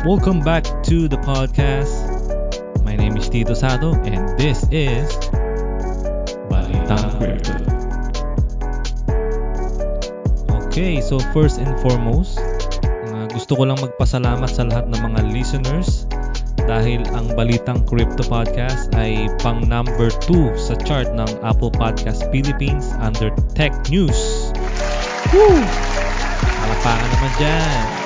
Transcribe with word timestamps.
Welcome 0.00 0.40
back 0.40 0.64
to 0.88 1.12
the 1.12 1.20
podcast. 1.20 1.92
My 2.88 2.96
name 2.96 3.20
is 3.20 3.28
Tito 3.28 3.52
Sado 3.52 3.92
and 4.08 4.32
this 4.40 4.64
is 4.72 5.12
Balitang 6.48 7.20
Crypto. 7.20 7.52
Okay, 10.64 11.04
so 11.04 11.20
first 11.36 11.60
and 11.60 11.76
foremost, 11.84 12.40
uh, 13.12 13.28
gusto 13.28 13.52
ko 13.52 13.68
lang 13.68 13.76
magpasalamat 13.76 14.48
sa 14.48 14.64
lahat 14.64 14.88
ng 14.88 15.00
mga 15.04 15.20
listeners 15.36 16.08
dahil 16.64 17.04
ang 17.12 17.36
Balitang 17.36 17.84
Crypto 17.84 18.24
Podcast 18.24 18.88
ay 18.96 19.28
pang 19.44 19.60
number 19.68 20.08
2 20.24 20.56
sa 20.56 20.80
chart 20.80 21.12
ng 21.12 21.28
Apple 21.44 21.68
Podcast 21.76 22.24
Philippines 22.32 22.88
under 23.04 23.28
Tech 23.52 23.76
News. 23.92 24.48
Woo! 25.36 25.60
Malapakan 26.64 27.08
naman 27.20 27.32
dyan. 27.36 27.99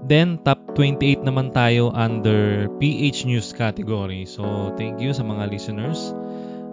Then, 0.00 0.40
top 0.42 0.74
28 0.74 1.28
naman 1.28 1.52
tayo 1.52 1.92
under 1.92 2.72
PH 2.80 3.28
News 3.28 3.52
category. 3.52 4.24
So, 4.24 4.72
thank 4.74 4.98
you 4.98 5.12
sa 5.12 5.22
mga 5.22 5.52
listeners. 5.52 6.16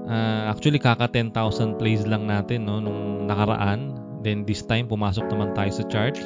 Uh, 0.08 0.48
actually, 0.48 0.80
kaka 0.80 1.12
10,000 1.12 1.76
plays 1.76 2.08
lang 2.08 2.32
natin 2.32 2.64
no, 2.66 2.80
nung 2.80 3.28
nakaraan. 3.28 4.00
Then, 4.24 4.48
this 4.48 4.64
time, 4.64 4.88
pumasok 4.88 5.28
naman 5.28 5.52
tayo 5.52 5.72
sa 5.76 5.84
charts. 5.92 6.24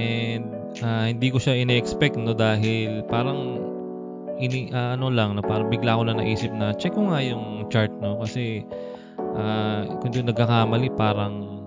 And, 0.00 0.48
uh, 0.80 1.04
hindi 1.12 1.28
ko 1.28 1.36
siya 1.36 1.60
ine-expect 1.60 2.16
no, 2.16 2.32
dahil 2.32 3.04
parang 3.04 3.70
ini 4.40 4.72
uh, 4.72 4.96
ano 4.96 5.12
lang 5.12 5.36
na 5.36 5.44
parang 5.44 5.68
bigla 5.68 6.00
ko 6.00 6.02
lang 6.08 6.16
naisip 6.16 6.48
na 6.56 6.72
check 6.72 6.96
ko 6.96 7.12
nga 7.12 7.20
yung 7.20 7.68
chart 7.68 7.92
no 8.00 8.16
kasi 8.24 8.64
uh, 9.20 9.84
kung 10.00 10.10
di 10.10 10.24
nagkakamali 10.24 10.88
parang 10.96 11.60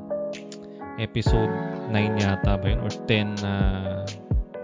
episode 0.97 1.53
9 1.93 2.17
yata 2.17 2.57
ba 2.57 2.65
yun 2.65 2.81
or 2.81 2.89
10 2.89 3.45
na 3.45 3.53
uh, 3.53 4.22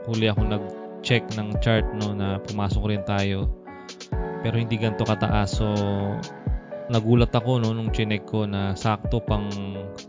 huli 0.09 0.27
ako 0.27 0.41
nag-check 0.49 1.23
ng 1.37 1.61
chart 1.61 1.85
no 1.95 2.17
na 2.17 2.41
pumasok 2.41 2.83
rin 2.89 3.03
tayo. 3.05 3.47
Pero 4.41 4.55
hindi 4.57 4.75
ganto 4.81 5.05
kataas. 5.05 5.61
So 5.61 5.67
nagulat 6.89 7.29
ako 7.29 7.61
no 7.61 7.71
nung 7.71 7.93
chinek 7.93 8.25
ko 8.25 8.49
na 8.49 8.73
sakto 8.73 9.21
pang 9.21 9.47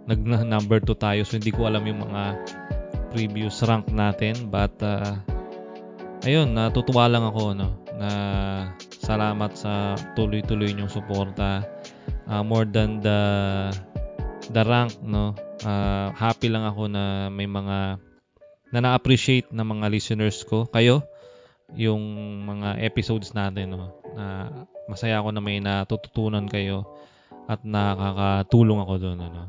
nag 0.09 0.21
number 0.25 0.81
2 0.81 0.97
tayo. 0.97 1.21
So 1.29 1.37
hindi 1.37 1.53
ko 1.53 1.69
alam 1.69 1.85
yung 1.85 2.09
mga 2.09 2.23
previous 3.13 3.61
rank 3.69 3.93
natin. 3.93 4.49
But 4.49 4.81
uh, 4.81 5.21
ayun 6.25 6.57
natutuwa 6.57 7.07
lang 7.07 7.25
ako 7.29 7.43
no 7.53 7.69
na 8.01 8.11
salamat 9.05 9.53
sa 9.53 9.93
tuloy-tuloy 10.17 10.73
niyong 10.73 10.89
suporta. 10.89 11.69
Uh, 12.31 12.41
more 12.47 12.65
than 12.65 13.05
the 13.05 13.21
the 14.49 14.63
rank 14.65 14.97
no. 15.05 15.37
Uh, 15.61 16.09
happy 16.17 16.49
lang 16.49 16.65
ako 16.65 16.89
na 16.89 17.29
may 17.29 17.45
mga 17.45 18.01
na 18.71 18.79
na-appreciate 18.83 19.51
ng 19.51 19.67
mga 19.67 19.87
listeners 19.91 20.47
ko, 20.47 20.67
kayo, 20.71 21.03
yung 21.75 22.03
mga 22.47 22.83
episodes 22.83 23.35
natin, 23.35 23.79
no, 23.79 23.95
na 24.15 24.51
masaya 24.91 25.23
ako 25.23 25.31
na 25.31 25.43
may 25.43 25.63
natututunan 25.63 26.51
kayo 26.51 26.87
at 27.47 27.63
nakakatulong 27.63 28.83
ako 28.83 28.95
doon. 28.99 29.19
Ano. 29.23 29.43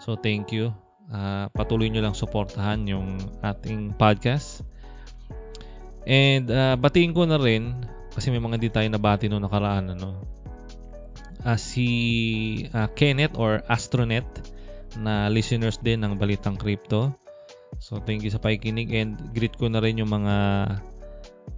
So, 0.00 0.16
thank 0.16 0.52
you. 0.52 0.72
Uh, 1.12 1.48
patuloy 1.52 1.92
nyo 1.92 2.04
lang 2.04 2.16
suportahan 2.16 2.88
yung 2.88 3.20
ating 3.44 3.96
podcast. 3.96 4.64
And 6.08 6.48
uh, 6.48 6.74
batiin 6.76 7.12
ko 7.12 7.28
na 7.28 7.36
rin, 7.36 7.76
kasi 8.12 8.28
may 8.32 8.40
mga 8.40 8.56
di 8.60 8.68
tayo 8.72 8.88
nabati 8.88 9.28
noong 9.28 9.44
nakaraan, 9.44 9.96
ano, 9.96 10.24
uh, 11.44 11.58
si 11.60 11.88
uh, 12.72 12.88
Kenneth 12.92 13.36
or 13.36 13.60
Astronet 13.68 14.26
na 15.00 15.28
listeners 15.32 15.80
din 15.80 16.04
ng 16.04 16.20
Balitang 16.20 16.60
Crypto. 16.60 17.16
So 17.78 18.02
thank 18.02 18.26
you 18.26 18.32
sa 18.32 18.42
pakikinig 18.42 18.92
and 18.92 19.16
greet 19.32 19.56
ko 19.56 19.70
na 19.70 19.80
rin 19.80 20.00
yung 20.00 20.12
mga 20.12 20.36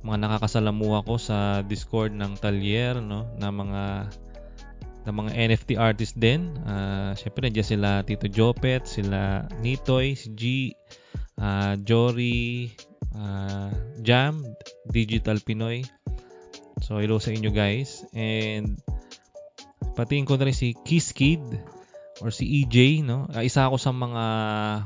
mga 0.05 0.19
nakakasalamuha 0.21 1.05
ko 1.09 1.17
sa 1.17 1.65
Discord 1.65 2.13
ng 2.13 2.37
Talier 2.37 3.01
no 3.01 3.29
na 3.41 3.49
mga 3.49 3.83
na 5.05 5.13
mga 5.13 5.31
NFT 5.37 5.77
artist 5.77 6.17
din. 6.17 6.57
Uh, 6.65 7.13
Syempre 7.17 7.45
nandiyan 7.45 7.69
sila 7.77 8.01
Tito 8.05 8.25
Jopet, 8.25 8.89
sila 8.89 9.45
Nitoy, 9.61 10.17
si 10.17 10.29
G, 10.33 10.43
uh, 11.37 11.77
Jory, 11.85 12.73
uh, 13.13 13.73
Jam, 14.01 14.45
Digital 14.89 15.41
Pinoy. 15.45 15.85
So 16.81 17.01
hello 17.01 17.21
sa 17.21 17.33
inyo 17.33 17.53
guys 17.53 18.05
and 18.13 18.81
patiin 19.97 20.29
ko 20.29 20.37
na 20.37 20.49
rin 20.49 20.57
si 20.57 20.77
Kiss 20.85 21.13
Kid 21.17 21.41
or 22.23 22.31
si 22.31 22.63
EJ, 22.63 23.03
no? 23.03 23.27
Uh, 23.31 23.43
isa 23.43 23.67
ako 23.67 23.81
sa 23.81 23.91
mga 23.91 24.25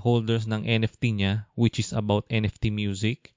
holders 0.01 0.49
ng 0.49 0.65
NFT 0.65 1.13
niya, 1.13 1.45
which 1.53 1.77
is 1.77 1.93
about 1.93 2.25
NFT 2.33 2.73
music. 2.73 3.37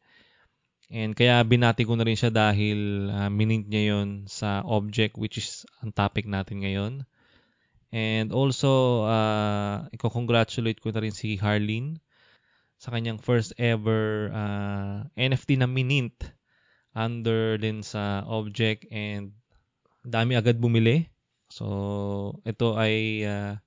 And 0.91 1.15
kaya 1.15 1.39
binati 1.47 1.87
ko 1.87 1.95
na 1.95 2.03
rin 2.03 2.19
siya 2.19 2.31
dahil 2.31 3.07
uh, 3.07 3.31
minint 3.31 3.67
niya 3.67 3.95
yon 3.95 4.27
sa 4.27 4.59
object 4.67 5.15
which 5.15 5.39
is 5.39 5.63
ang 5.79 5.95
topic 5.95 6.27
natin 6.27 6.63
ngayon. 6.63 6.93
And 7.91 8.31
also, 8.31 9.03
uh, 9.03 9.87
i-congratulate 9.91 10.79
ko 10.79 10.95
na 10.95 11.03
rin 11.03 11.15
si 11.15 11.35
Harleen 11.35 11.99
sa 12.79 12.91
kanyang 12.91 13.19
first 13.19 13.51
ever 13.59 14.31
uh, 14.31 15.03
NFT 15.19 15.59
na 15.59 15.67
minint 15.67 16.15
under 16.95 17.59
din 17.59 17.83
sa 17.83 18.23
object 18.27 18.87
and 18.91 19.35
dami 20.03 20.39
agad 20.39 20.59
bumili. 20.59 21.07
So, 21.51 22.39
ito 22.47 22.79
ay 22.79 23.27
uh, 23.27 23.59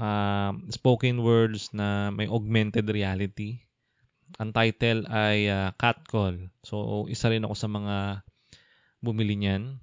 uh, 0.00 0.56
spoken 0.72 1.20
words 1.20 1.68
na 1.76 2.08
may 2.08 2.24
augmented 2.24 2.88
reality. 2.88 3.60
Ang 4.40 4.56
title 4.56 5.04
ay 5.12 5.52
uh, 5.52 5.76
Cat 5.76 6.00
Call. 6.08 6.48
So, 6.64 7.04
isa 7.12 7.28
rin 7.28 7.44
ako 7.44 7.54
sa 7.54 7.68
mga 7.68 8.24
bumili 9.04 9.36
niyan. 9.36 9.76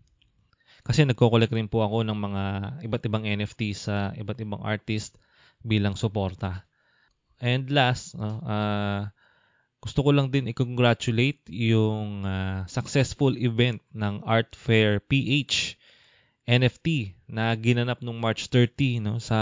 Kasi 0.82 1.06
nagko-collect 1.06 1.54
rin 1.54 1.70
po 1.70 1.86
ako 1.86 2.08
ng 2.08 2.18
mga 2.18 2.44
iba't 2.88 3.04
ibang 3.06 3.28
NFT 3.28 3.76
sa 3.78 4.16
iba't 4.18 4.40
ibang 4.42 4.64
artist 4.66 5.20
bilang 5.62 6.00
suporta. 6.00 6.66
And 7.38 7.70
last, 7.70 8.18
uh, 8.18 8.42
uh, 8.42 9.02
gusto 9.84 10.00
ko 10.02 10.10
lang 10.16 10.34
din 10.34 10.50
i-congratulate 10.50 11.46
yung 11.54 12.26
uh, 12.26 12.66
successful 12.66 13.36
event 13.38 13.84
ng 13.94 14.26
Art 14.26 14.58
Fair 14.58 15.04
PH 15.04 15.78
NFT 16.48 17.20
na 17.28 17.52
ginanap 17.60 18.00
nung 18.00 18.24
March 18.24 18.48
30 18.50 19.04
no 19.04 19.20
sa 19.20 19.38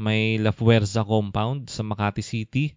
may 0.00 0.40
La 0.40 0.56
Fuerza 0.56 1.04
compound 1.04 1.68
sa 1.68 1.84
Makati 1.84 2.24
City. 2.24 2.72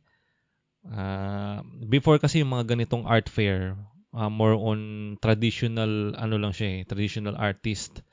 Uh, 0.84 1.64
before 1.88 2.20
kasi 2.20 2.44
yung 2.44 2.52
mga 2.52 2.76
ganitong 2.76 3.08
art 3.08 3.32
fair, 3.32 3.80
uh, 4.12 4.28
more 4.28 4.60
on 4.60 5.16
traditional 5.24 6.12
ano 6.20 6.36
lang 6.36 6.52
siya 6.52 6.68
eh, 6.76 6.80
traditional 6.84 7.40
artist. 7.40 8.04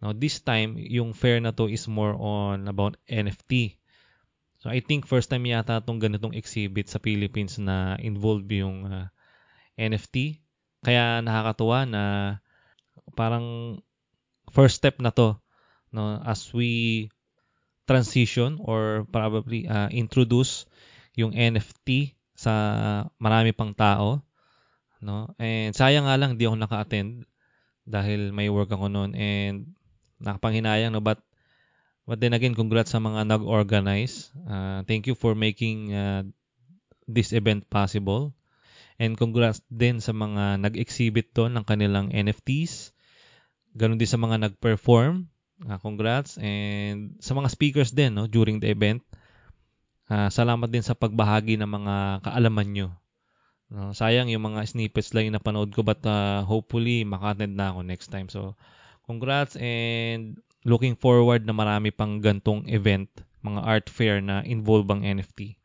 Now 0.00 0.16
this 0.16 0.40
time 0.40 0.80
yung 0.80 1.12
fair 1.12 1.36
na 1.44 1.52
to 1.52 1.68
is 1.68 1.84
more 1.84 2.16
on 2.16 2.64
about 2.64 2.96
NFT. 3.04 3.76
So 4.64 4.72
I 4.72 4.80
think 4.80 5.04
first 5.04 5.28
time 5.28 5.44
yata 5.44 5.84
tong 5.84 6.00
ganitong 6.00 6.32
exhibit 6.32 6.88
sa 6.88 6.96
Philippines 6.96 7.60
na 7.60 8.00
involved 8.00 8.48
yung 8.48 8.88
uh, 8.88 9.12
NFT. 9.76 10.40
Kaya 10.80 11.20
nakakatuwa 11.20 11.84
na 11.84 12.02
parang 13.12 13.78
first 14.48 14.80
step 14.80 14.96
na 15.04 15.12
to 15.12 15.36
no 15.92 16.20
as 16.24 16.48
we 16.56 17.08
transition 17.86 18.58
or 18.60 19.06
probably 19.08 19.64
uh, 19.64 19.88
introduce 19.88 20.66
yung 21.16 21.32
NFT 21.32 22.12
sa 22.36 22.52
marami 23.16 23.56
pang 23.56 23.72
tao 23.72 24.20
no? 25.00 25.32
And 25.40 25.72
sayang 25.72 26.04
nga 26.04 26.18
lang 26.18 26.36
hindi 26.36 26.44
ako 26.44 26.56
naka-attend 26.58 27.24
dahil 27.86 28.34
may 28.34 28.50
work 28.50 28.68
ako 28.74 28.90
noon 28.90 29.14
and 29.14 29.72
nakapanghinayang 30.20 30.92
no? 30.92 31.00
But 31.00 31.22
but 32.04 32.18
then 32.18 32.34
again 32.34 32.58
congrats 32.58 32.92
sa 32.92 33.00
mga 33.00 33.24
nag-organize. 33.30 34.34
Uh, 34.44 34.82
thank 34.84 35.06
you 35.06 35.14
for 35.14 35.38
making 35.38 35.94
uh, 35.94 36.26
this 37.06 37.30
event 37.32 37.70
possible. 37.70 38.34
And 38.98 39.14
congrats 39.14 39.62
din 39.68 40.02
sa 40.02 40.10
mga 40.10 40.60
nag-exhibit 40.60 41.36
to 41.36 41.48
ng 41.52 41.64
kanilang 41.64 42.10
NFTs 42.12 42.96
ganun 43.76 44.00
din 44.00 44.08
sa 44.08 44.16
mga 44.16 44.48
nag-perform 44.48 45.28
Uh, 45.64 45.80
congrats 45.80 46.36
and 46.36 47.16
sa 47.16 47.32
mga 47.32 47.48
speakers 47.48 47.88
din 47.96 48.12
no 48.12 48.28
during 48.28 48.60
the 48.60 48.68
event. 48.68 49.00
Uh, 50.06 50.28
salamat 50.28 50.68
din 50.68 50.84
sa 50.84 50.92
pagbahagi 50.92 51.56
ng 51.56 51.70
mga 51.70 51.94
kaalaman 52.28 52.68
nyo. 52.76 52.88
No, 53.66 53.90
sayang 53.90 54.30
yung 54.30 54.46
mga 54.46 54.68
snippets 54.68 55.10
lang 55.10 55.26
yung 55.26 55.36
napanood 55.40 55.74
ko 55.74 55.82
but 55.82 55.98
uh, 56.06 56.46
hopefully 56.46 57.02
maka-attend 57.02 57.56
na 57.56 57.72
ako 57.72 57.80
next 57.82 58.12
time. 58.12 58.28
So 58.28 58.54
congrats 59.08 59.56
and 59.56 60.38
looking 60.62 60.94
forward 60.94 61.42
na 61.48 61.56
marami 61.56 61.90
pang 61.90 62.20
gantong 62.20 62.68
event, 62.70 63.08
mga 63.42 63.60
art 63.64 63.86
fair 63.88 64.20
na 64.20 64.44
involve 64.46 64.86
ang 64.92 65.02
NFT. 65.02 65.56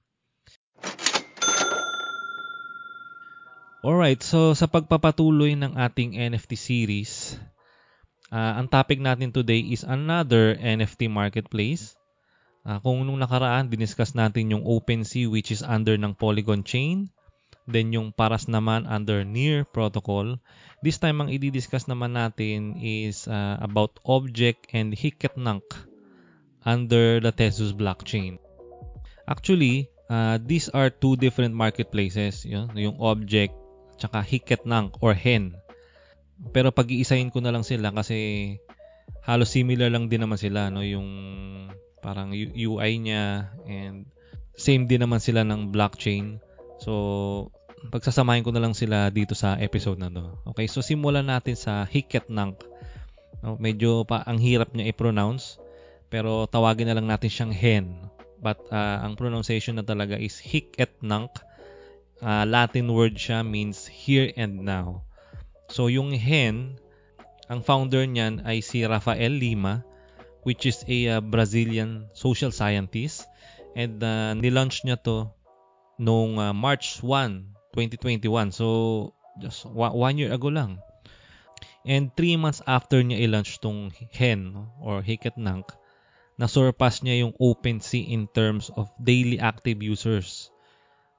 Alright, 3.82 4.22
so 4.22 4.54
sa 4.54 4.70
pagpapatuloy 4.70 5.58
ng 5.58 5.74
ating 5.74 6.14
NFT 6.14 6.54
series, 6.54 7.34
Uh, 8.32 8.64
ang 8.64 8.72
topic 8.72 9.04
natin 9.04 9.36
today 9.36 9.60
is 9.60 9.84
another 9.84 10.56
NFT 10.56 11.12
marketplace. 11.12 12.00
Uh, 12.64 12.80
kung 12.80 13.04
nung 13.04 13.20
nakaraan, 13.20 13.68
diniscuss 13.68 14.16
natin 14.16 14.56
yung 14.56 14.64
OpenSea 14.64 15.28
which 15.28 15.52
is 15.52 15.60
under 15.60 16.00
ng 16.00 16.16
Polygon 16.16 16.64
chain. 16.64 17.12
Then 17.68 17.92
yung 17.92 18.16
Paras 18.16 18.48
naman 18.48 18.88
under 18.88 19.28
Near 19.28 19.68
protocol. 19.68 20.40
This 20.80 20.98
time, 20.98 21.20
ang 21.20 21.30
i-discuss 21.30 21.92
naman 21.92 22.16
natin 22.16 22.80
is 22.80 23.28
uh, 23.28 23.60
about 23.60 24.00
Object 24.08 24.72
and 24.72 24.96
Hiketnunk 24.96 25.68
under 26.64 27.20
the 27.20 27.36
Tesos 27.36 27.76
blockchain. 27.76 28.40
Actually, 29.28 29.92
uh, 30.08 30.40
these 30.40 30.72
are 30.72 30.88
two 30.88 31.20
different 31.20 31.52
marketplaces. 31.52 32.48
Yun, 32.48 32.72
yung 32.80 32.96
Object 32.98 33.54
tsaka 34.00 34.24
Hiketnunk 34.24 34.98
or 35.04 35.14
Hen. 35.14 35.54
Pero 36.50 36.74
pag-iisahin 36.74 37.30
ko 37.30 37.38
na 37.46 37.54
lang 37.54 37.62
sila 37.62 37.94
kasi 37.94 38.58
halos 39.22 39.54
similar 39.54 39.94
lang 39.94 40.10
din 40.10 40.26
naman 40.26 40.42
sila 40.42 40.74
no 40.74 40.82
yung 40.82 41.10
parang 42.02 42.34
UI 42.34 42.98
niya 42.98 43.54
and 43.70 44.10
same 44.58 44.90
din 44.90 45.06
naman 45.06 45.22
sila 45.22 45.46
ng 45.46 45.70
blockchain. 45.70 46.42
So 46.82 47.54
pagsasamahin 47.94 48.46
ko 48.46 48.54
na 48.54 48.62
lang 48.62 48.74
sila 48.74 49.14
dito 49.14 49.38
sa 49.38 49.58
episode 49.62 50.02
na 50.02 50.10
to. 50.10 50.38
Okay, 50.54 50.66
so 50.66 50.82
simulan 50.82 51.30
natin 51.30 51.54
sa 51.54 51.86
Hiketnunk. 51.86 52.66
No, 53.42 53.58
medyo 53.58 54.06
pa 54.06 54.22
ang 54.26 54.38
hirap 54.38 54.74
niya 54.74 54.94
i-pronounce 54.94 55.58
pero 56.14 56.46
tawagin 56.46 56.92
na 56.92 56.98
lang 56.98 57.10
natin 57.10 57.32
siyang 57.32 57.54
hen. 57.54 57.86
But 58.42 58.62
uh, 58.74 59.06
ang 59.06 59.18
pronunciation 59.18 59.78
na 59.78 59.86
talaga 59.86 60.18
is 60.18 60.42
Hiketnunk. 60.42 61.30
Uh, 62.22 62.46
Latin 62.46 62.90
word 62.94 63.18
siya 63.18 63.42
means 63.42 63.86
here 63.86 64.30
and 64.38 64.66
now. 64.66 65.06
So 65.72 65.88
yung 65.88 66.12
hen, 66.12 66.76
ang 67.48 67.64
founder 67.64 68.04
niyan 68.04 68.44
ay 68.44 68.60
si 68.60 68.84
Rafael 68.84 69.32
Lima 69.32 69.88
which 70.44 70.68
is 70.68 70.84
a 70.90 71.18
uh, 71.18 71.22
Brazilian 71.24 72.12
social 72.12 72.52
scientist 72.52 73.24
and 73.78 74.04
uh, 74.04 74.36
nilaunch 74.36 74.84
niya 74.84 75.00
to 75.06 75.32
noong 76.02 76.36
uh, 76.42 76.52
March 76.52 77.00
1, 77.00 77.56
2021. 77.72 78.52
So 78.52 78.68
just 79.40 79.64
one 79.70 80.18
year 80.18 80.34
ago 80.34 80.50
lang. 80.52 80.84
And 81.88 82.14
3 82.14 82.42
months 82.42 82.62
after 82.68 83.02
niya 83.02 83.26
i-launch 83.26 83.62
tong 83.62 83.96
hen 84.14 84.54
or 84.82 85.02
Hiketnunk, 85.02 85.72
na-surpass 86.38 87.02
niya 87.02 87.26
yung 87.26 87.34
OpenSea 87.38 88.12
in 88.12 88.26
terms 88.30 88.70
of 88.74 88.90
daily 88.98 89.38
active 89.40 89.82
users. 89.82 90.50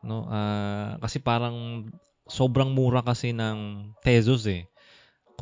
No, 0.02 0.26
uh, 0.26 0.98
kasi 0.98 1.22
parang 1.22 1.88
sobrang 2.26 2.70
mura 2.70 3.02
kasi 3.02 3.34
ng 3.34 3.90
Tezos 4.02 4.46
eh 4.46 4.68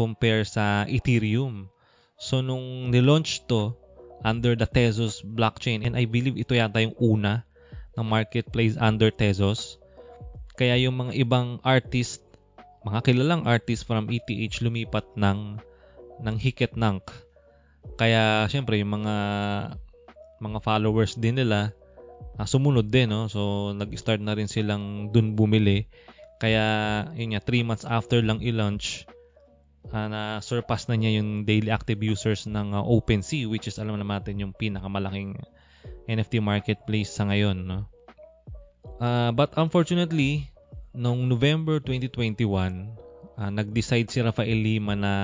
compare 0.00 0.49
sa 0.49 0.88
Ethereum. 0.88 1.69
So 2.17 2.41
nung 2.41 2.88
nilaunch 2.88 3.44
to 3.49 3.77
under 4.25 4.56
the 4.56 4.69
Tezos 4.69 5.25
blockchain 5.25 5.85
and 5.85 5.97
I 5.97 6.05
believe 6.05 6.37
ito 6.37 6.56
yata 6.56 6.85
yung 6.85 6.97
una 7.00 7.44
ng 7.97 8.06
marketplace 8.06 8.81
under 8.81 9.12
Tezos. 9.12 9.81
Kaya 10.56 10.77
yung 10.77 10.97
mga 11.00 11.17
ibang 11.21 11.61
artist, 11.65 12.21
mga 12.85 13.00
kilalang 13.05 13.49
artist 13.49 13.88
from 13.88 14.09
ETH 14.12 14.61
lumipat 14.61 15.05
ng 15.17 15.61
ng 16.21 16.37
Hiketnunk. 16.37 17.09
Kaya 17.97 18.44
syempre 18.49 18.77
yung 18.81 19.00
mga 19.00 19.17
mga 20.41 20.59
followers 20.65 21.17
din 21.17 21.41
nila 21.41 21.73
uh, 22.37 22.44
sumunod 22.49 22.88
din 22.88 23.09
no. 23.09 23.29
So 23.29 23.73
nag-start 23.73 24.21
na 24.21 24.37
rin 24.37 24.49
silang 24.49 25.12
dun 25.12 25.37
bumili 25.37 25.88
kaya, 26.40 26.64
yun 27.14 27.37
nga, 27.37 27.44
3 27.44 27.69
months 27.69 27.84
after 27.84 28.25
lang 28.25 28.40
i-launch, 28.40 29.04
uh, 29.88 30.08
na 30.08 30.20
surpass 30.40 30.88
na 30.88 30.96
niya 30.96 31.20
yung 31.20 31.44
daily 31.44 31.69
active 31.72 32.00
users 32.00 32.44
ng 32.44 32.76
uh, 32.76 32.84
OpenSea 32.84 33.48
which 33.48 33.64
is 33.64 33.81
alam 33.81 33.96
naman 33.96 34.20
natin 34.20 34.40
yung 34.40 34.52
pinakamalaking 34.52 35.40
NFT 36.10 36.42
marketplace 36.42 37.12
sa 37.12 37.28
ngayon. 37.31 37.64
No? 37.64 37.78
Uh, 39.00 39.32
but 39.32 39.54
unfortunately, 39.56 40.50
noong 40.92 41.31
November 41.31 41.78
2021, 41.81 42.44
uh, 43.38 43.50
nag-decide 43.50 44.10
si 44.10 44.19
Rafael 44.20 44.58
Lima 44.58 44.93
na 44.98 45.14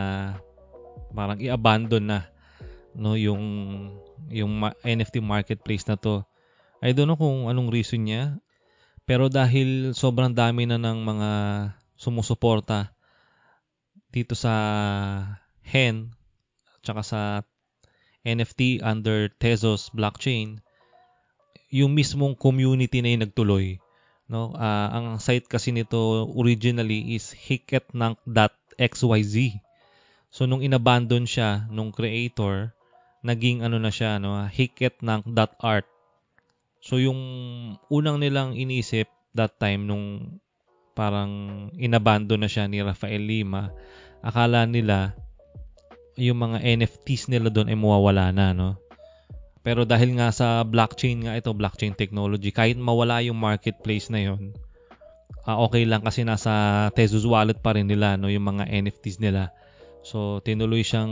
parang 1.13 1.37
i-abandon 1.41 2.05
na 2.07 2.19
no 2.97 3.13
yung 3.17 3.45
yung 4.33 4.53
ma- 4.57 4.77
NFT 4.81 5.21
marketplace 5.21 5.85
na 5.85 6.01
to. 6.01 6.25
I 6.81 6.97
don't 6.97 7.09
know 7.09 7.19
kung 7.19 7.49
anong 7.51 7.73
reason 7.73 8.09
niya. 8.09 8.41
Pero 9.07 9.31
dahil 9.31 9.95
sobrang 9.95 10.35
dami 10.35 10.67
na 10.67 10.83
ng 10.83 10.99
mga 10.99 11.31
sumusuporta 11.95 12.91
dito 14.11 14.35
sa 14.35 14.51
HEN 15.63 16.11
tsaka 16.83 17.07
sa 17.07 17.21
NFT 18.27 18.83
under 18.83 19.31
Tezos 19.39 19.95
blockchain, 19.95 20.59
yung 21.71 21.95
mismong 21.95 22.35
community 22.35 22.99
na 22.99 23.15
yung 23.15 23.23
nagtuloy. 23.27 23.79
No? 24.27 24.51
Uh, 24.59 24.89
ang 24.91 25.23
site 25.23 25.47
kasi 25.47 25.71
nito 25.71 26.27
originally 26.35 27.15
is 27.15 27.31
hiketnunk.xyz. 27.31 29.37
So 30.35 30.51
nung 30.51 30.67
inabandon 30.67 31.31
siya 31.31 31.71
nung 31.71 31.95
creator, 31.95 32.75
naging 33.23 33.63
ano 33.63 33.79
na 33.79 33.95
siya, 33.95 34.19
no? 34.19 34.35
hiketnunk.art. 34.51 35.87
So 36.87 37.03
yung 37.03 37.19
unang 37.91 38.23
nilang 38.23 38.55
inisip 38.55 39.11
that 39.35 39.59
time 39.59 39.91
nung 39.91 40.39
parang 40.95 41.67
inabando 41.75 42.39
na 42.39 42.47
siya 42.47 42.71
ni 42.71 42.79
Rafael 42.79 43.27
Lima, 43.27 43.75
akala 44.23 44.71
nila 44.71 45.19
yung 46.15 46.39
mga 46.39 46.63
NFTs 46.63 47.29
nila 47.29 47.51
doon 47.51 47.69
ay 47.69 47.77
mawawala 47.77 48.31
na, 48.31 48.55
no? 48.55 48.79
Pero 49.67 49.83
dahil 49.83 50.15
nga 50.15 50.31
sa 50.31 50.63
blockchain 50.63 51.27
nga 51.27 51.35
ito, 51.35 51.51
blockchain 51.51 51.99
technology, 51.99 52.55
kahit 52.55 52.79
mawala 52.79 53.19
yung 53.21 53.37
marketplace 53.37 54.07
na 54.09 54.23
yon, 54.23 54.55
uh, 55.43 55.59
okay 55.67 55.83
lang 55.83 56.07
kasi 56.07 56.23
nasa 56.23 56.87
Tezos 56.95 57.27
wallet 57.27 57.59
pa 57.59 57.75
rin 57.75 57.91
nila 57.91 58.15
no 58.15 58.31
yung 58.31 58.47
mga 58.47 58.71
NFTs 58.71 59.19
nila. 59.19 59.51
So 60.07 60.39
tinuloy 60.47 60.87
siyang 60.87 61.11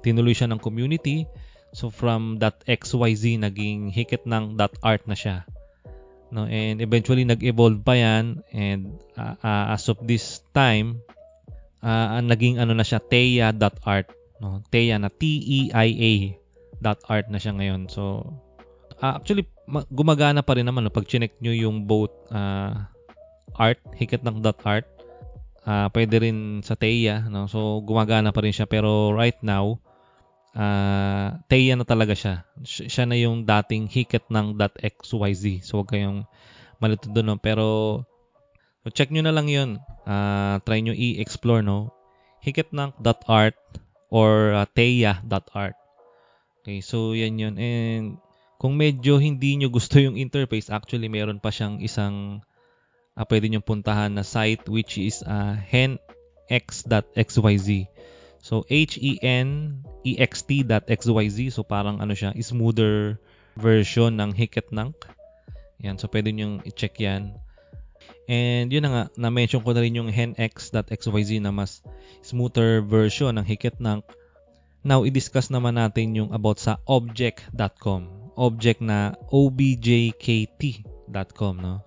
tinuloy 0.00 0.32
siya 0.32 0.48
ng 0.48 0.60
community 0.64 1.28
So 1.74 1.90
from 1.90 2.38
.xyz 2.38 3.24
naging 3.42 3.90
hikit 3.90 4.30
ng 4.30 4.54
.art 4.80 5.02
na 5.10 5.18
siya. 5.18 5.42
No, 6.30 6.46
and 6.46 6.78
eventually 6.82 7.22
nag-evolve 7.26 7.82
pa 7.82 7.94
'yan 7.94 8.42
and 8.50 8.98
uh, 9.14 9.38
uh, 9.38 9.74
as 9.74 9.86
of 9.86 10.02
this 10.02 10.42
time 10.50 10.98
uh, 11.78 12.18
naging 12.22 12.58
ano 12.58 12.74
na 12.74 12.82
siya 12.82 12.98
teya.art, 12.98 14.10
no. 14.42 14.62
Teya 14.70 14.98
na 14.98 15.10
T 15.10 15.38
E 15.42 15.60
I 15.70 15.88
A 15.94 16.12
.art 17.10 17.26
na 17.30 17.38
siya 17.38 17.54
ngayon. 17.54 17.86
So 17.86 18.34
uh, 19.02 19.18
actually 19.18 19.46
gumagana 19.94 20.42
pa 20.42 20.58
rin 20.58 20.66
naman 20.66 20.86
no, 20.86 20.94
pag 20.94 21.06
chinek 21.06 21.38
nyo 21.38 21.54
yung 21.54 21.86
both 21.86 22.14
uh, 22.34 22.86
art, 23.54 23.78
hikit 23.94 24.22
ng 24.22 24.42
.art. 24.62 24.86
Uh, 25.64 25.88
pwede 25.94 26.18
rin 26.20 26.60
sa 26.66 26.74
Teya, 26.74 27.30
no. 27.30 27.46
So 27.46 27.78
gumagana 27.82 28.34
pa 28.34 28.42
rin 28.42 28.54
siya 28.54 28.66
pero 28.66 29.14
right 29.14 29.38
now 29.42 29.78
uh, 30.54 30.62
ah, 30.62 31.28
Teya 31.50 31.74
na 31.74 31.84
talaga 31.84 32.14
siya. 32.14 32.46
Siya 32.64 33.04
na 33.04 33.18
yung 33.18 33.44
dating 33.44 33.90
hiket 33.90 34.30
ng 34.30 34.56
.xyz. 34.56 35.44
So, 35.66 35.82
huwag 35.82 35.90
kayong 35.90 36.24
malito 36.78 37.10
doon. 37.10 37.34
No? 37.34 37.36
Pero, 37.36 37.66
so 38.82 38.88
check 38.94 39.10
nyo 39.10 39.22
na 39.26 39.34
lang 39.34 39.50
yun. 39.50 39.82
Uh, 40.06 40.62
try 40.62 40.80
nyo 40.80 40.94
i-explore, 40.94 41.60
no? 41.62 41.90
Hiket 42.40 42.70
ng 42.72 42.94
.art 43.26 43.58
or 44.14 44.54
uh, 44.54 44.66
teya.art. 44.70 45.76
Okay, 46.64 46.80
so 46.80 47.12
yan 47.12 47.36
yun. 47.36 47.60
And 47.60 48.16
kung 48.56 48.80
medyo 48.80 49.20
hindi 49.20 49.60
nyo 49.60 49.68
gusto 49.68 50.00
yung 50.00 50.16
interface, 50.16 50.72
actually 50.72 51.12
meron 51.12 51.36
pa 51.36 51.52
siyang 51.52 51.84
isang 51.84 52.40
uh, 53.18 53.24
pwede 53.28 53.52
nyo 53.52 53.60
puntahan 53.60 54.16
na 54.16 54.24
site 54.24 54.64
which 54.72 54.96
is 54.96 55.20
uh, 55.26 55.56
henx.xyz. 55.68 56.08
So, 58.44 58.68
H-E-N-E-X-T.xyz. 58.68 59.80
So, 61.48 61.64
parang 61.64 62.04
ano 62.04 62.12
siya, 62.12 62.36
smoother 62.36 63.16
version 63.56 64.20
ng 64.20 64.36
Hiketnunk. 64.36 65.08
Yan. 65.80 65.96
So, 65.96 66.12
pwede 66.12 66.28
nyo 66.36 66.60
i-check 66.60 67.00
yan. 67.00 67.40
And 68.28 68.68
yun 68.68 68.84
na 68.84 68.92
nga, 68.92 69.08
na-mention 69.16 69.64
ko 69.64 69.72
na 69.72 69.80
rin 69.80 69.96
yung 69.96 70.12
henx.xyz 70.12 71.40
na 71.40 71.56
mas 71.56 71.80
smoother 72.20 72.84
version 72.84 73.32
ng 73.32 73.48
Hiketnunk. 73.48 74.04
Now, 74.84 75.08
i-discuss 75.08 75.48
naman 75.48 75.80
natin 75.80 76.12
yung 76.12 76.36
about 76.36 76.60
sa 76.60 76.76
object.com. 76.84 78.36
Object 78.36 78.84
na 78.84 79.16
objkt.com, 79.32 80.74
no? 81.64 81.80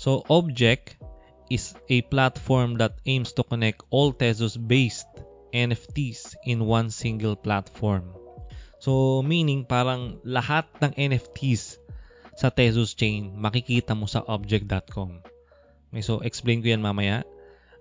So, 0.00 0.24
object 0.32 0.96
is 1.52 1.76
a 1.92 2.00
platform 2.08 2.80
that 2.80 2.96
aims 3.04 3.36
to 3.36 3.44
connect 3.44 3.84
all 3.92 4.16
Tezos-based 4.16 5.28
NFTs 5.52 6.34
in 6.46 6.64
one 6.64 6.90
single 6.90 7.34
platform. 7.34 8.14
So, 8.80 9.20
meaning 9.20 9.68
parang 9.68 10.24
lahat 10.24 10.64
ng 10.80 10.96
NFTs 10.96 11.76
sa 12.32 12.48
Tezos 12.48 12.96
chain 12.96 13.36
makikita 13.36 13.92
mo 13.92 14.08
sa 14.08 14.24
object.com. 14.24 15.20
Okay, 15.92 16.00
so, 16.00 16.24
explain 16.24 16.64
ko 16.64 16.72
yan 16.72 16.80
mamaya. 16.80 17.26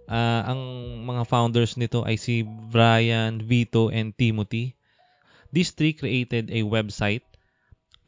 Uh, 0.10 0.42
ang 0.44 0.62
mga 1.06 1.24
founders 1.30 1.78
nito 1.78 2.02
ay 2.02 2.18
si 2.18 2.42
Brian, 2.44 3.40
Vito, 3.40 3.94
and 3.94 4.12
Timothy. 4.18 4.74
These 5.54 5.78
three 5.78 5.94
created 5.94 6.50
a 6.50 6.66
website 6.66 7.24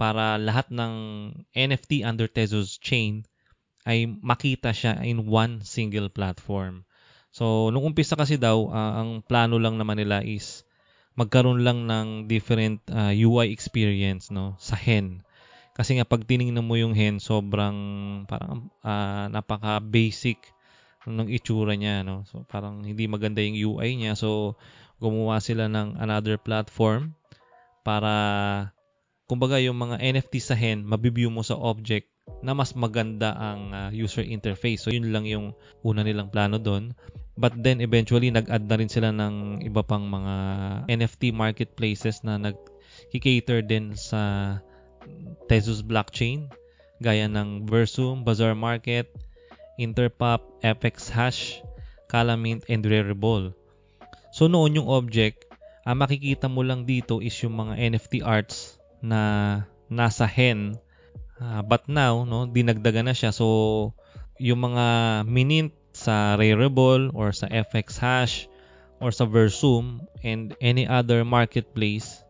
para 0.02 0.42
lahat 0.42 0.74
ng 0.74 0.94
NFT 1.54 2.02
under 2.02 2.26
Tezos 2.26 2.82
chain 2.82 3.24
ay 3.86 4.10
makita 4.10 4.74
siya 4.74 5.02
in 5.06 5.30
one 5.30 5.62
single 5.62 6.10
platform. 6.10 6.86
So, 7.32 7.72
nung 7.72 7.88
umpisa 7.88 8.20
kasi 8.20 8.36
daw, 8.36 8.68
uh, 8.68 8.94
ang 9.00 9.24
plano 9.24 9.56
lang 9.56 9.80
naman 9.80 10.00
nila 10.00 10.20
is 10.20 10.68
magkaroon 11.16 11.64
lang 11.64 11.88
ng 11.88 12.32
different 12.32 12.80
uh, 12.88 13.12
ah, 13.12 13.14
UI 13.16 13.52
experience 13.52 14.32
no 14.32 14.56
sa 14.60 14.80
hen. 14.80 15.24
Kasi 15.72 15.96
nga 16.00 16.08
pag 16.08 16.28
tiningnan 16.28 16.64
mo 16.64 16.76
yung 16.76 16.96
hen, 16.96 17.20
sobrang 17.20 17.76
parang 18.28 18.68
uh, 18.84 19.32
napaka-basic 19.32 20.40
ng 21.08 21.28
itsura 21.32 21.76
niya 21.76 22.04
no. 22.04 22.28
So 22.28 22.44
parang 22.48 22.84
hindi 22.84 23.08
maganda 23.08 23.40
yung 23.40 23.58
UI 23.58 23.96
niya. 24.00 24.20
So 24.20 24.60
gumawa 25.02 25.40
sila 25.40 25.72
ng 25.72 25.98
another 26.00 26.36
platform 26.36 27.16
para 27.82 28.14
kumbaga 29.26 29.58
yung 29.64 29.80
mga 29.80 30.04
NFT 30.04 30.34
sa 30.44 30.56
hen, 30.60 30.84
mabibigyo 30.84 31.32
mo 31.32 31.42
sa 31.42 31.56
object 31.56 32.11
na 32.42 32.58
mas 32.58 32.74
maganda 32.74 33.38
ang 33.38 33.72
uh, 33.72 33.90
user 33.94 34.26
interface. 34.26 34.86
So 34.86 34.90
yun 34.90 35.14
lang 35.14 35.30
yung 35.30 35.54
una 35.86 36.02
nilang 36.02 36.34
plano 36.34 36.58
doon. 36.58 36.98
But 37.38 37.54
then 37.58 37.80
eventually 37.80 38.34
nag-add 38.34 38.66
na 38.66 38.78
rin 38.78 38.92
sila 38.92 39.14
ng 39.14 39.66
iba 39.66 39.82
pang 39.86 40.06
mga 40.10 40.36
NFT 40.90 41.32
marketplaces 41.32 42.22
na 42.26 42.38
nag-cater 42.42 43.62
din 43.66 43.94
sa 43.94 44.58
Tezos 45.50 45.82
blockchain 45.82 46.50
gaya 47.02 47.26
ng 47.26 47.66
Versum, 47.66 48.22
Bazaar 48.22 48.54
Market, 48.54 49.10
Interpop, 49.82 50.62
FX 50.62 51.10
Hash, 51.10 51.42
Calamint, 52.06 52.62
and 52.70 52.86
Rarible. 52.86 53.58
So 54.30 54.46
noon 54.46 54.78
yung 54.78 54.86
object, 54.86 55.50
ang 55.82 56.06
makikita 56.06 56.46
mo 56.46 56.62
lang 56.62 56.86
dito 56.86 57.18
is 57.18 57.34
yung 57.42 57.58
mga 57.58 57.74
NFT 57.82 58.22
arts 58.22 58.78
na 59.02 59.66
nasa 59.90 60.30
hen. 60.30 60.78
Uh, 61.42 61.66
but 61.66 61.90
now, 61.90 62.22
no, 62.22 62.46
dinagdagan 62.46 63.10
na 63.10 63.18
siya. 63.18 63.34
So 63.34 63.98
yung 64.38 64.62
mga 64.62 64.86
minint 65.26 65.74
sa 65.92 66.38
Rarible 66.38 67.10
or 67.18 67.34
sa 67.34 67.50
FX 67.50 67.98
Hash 67.98 68.36
or 69.02 69.10
sa 69.10 69.26
Versum 69.26 70.06
and 70.22 70.54
any 70.62 70.86
other 70.86 71.26
marketplace 71.26 72.22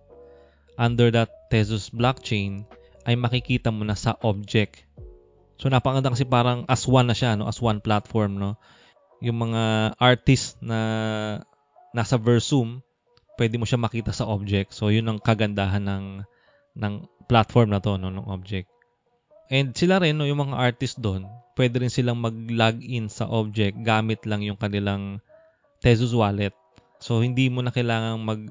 under 0.80 1.12
that 1.12 1.52
Tezos 1.52 1.92
blockchain 1.92 2.64
ay 3.04 3.20
makikita 3.20 3.68
mo 3.68 3.84
na 3.84 4.00
sa 4.00 4.16
object. 4.24 4.88
So 5.60 5.68
napakaganda 5.68 6.16
kasi 6.16 6.24
parang 6.24 6.64
as 6.72 6.88
one 6.88 7.12
na 7.12 7.14
siya, 7.14 7.36
no? 7.36 7.52
as 7.52 7.60
one 7.60 7.84
platform. 7.84 8.40
No? 8.40 8.56
Yung 9.20 9.44
mga 9.44 9.94
artist 10.00 10.56
na 10.64 10.80
nasa 11.92 12.16
Versum, 12.16 12.80
pwede 13.36 13.60
mo 13.60 13.68
siya 13.68 13.78
makita 13.78 14.16
sa 14.16 14.26
object. 14.32 14.72
So 14.72 14.88
yun 14.88 15.12
ang 15.12 15.20
kagandahan 15.20 15.84
ng 15.84 16.06
ng 16.80 16.94
platform 17.28 17.76
na 17.76 17.84
to, 17.84 18.00
no, 18.00 18.08
ng 18.08 18.32
object. 18.32 18.72
And 19.52 19.76
sila 19.76 20.00
rin, 20.00 20.16
no, 20.16 20.24
yung 20.24 20.48
mga 20.48 20.56
artist 20.56 21.04
doon, 21.04 21.28
pwede 21.60 21.84
rin 21.84 21.92
silang 21.92 22.24
mag-login 22.24 23.12
sa 23.12 23.28
object 23.28 23.76
gamit 23.84 24.24
lang 24.24 24.42
yung 24.42 24.56
kanilang 24.56 25.20
Tezos 25.84 26.16
wallet. 26.16 26.56
So 27.04 27.20
hindi 27.20 27.50
mo 27.52 27.60
na 27.66 27.74
kailangang 27.74 28.22
mag 28.24 28.42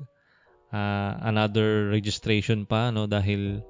uh, 0.74 1.12
another 1.22 1.90
registration 1.90 2.66
pa 2.66 2.90
no 2.90 3.06
dahil 3.06 3.62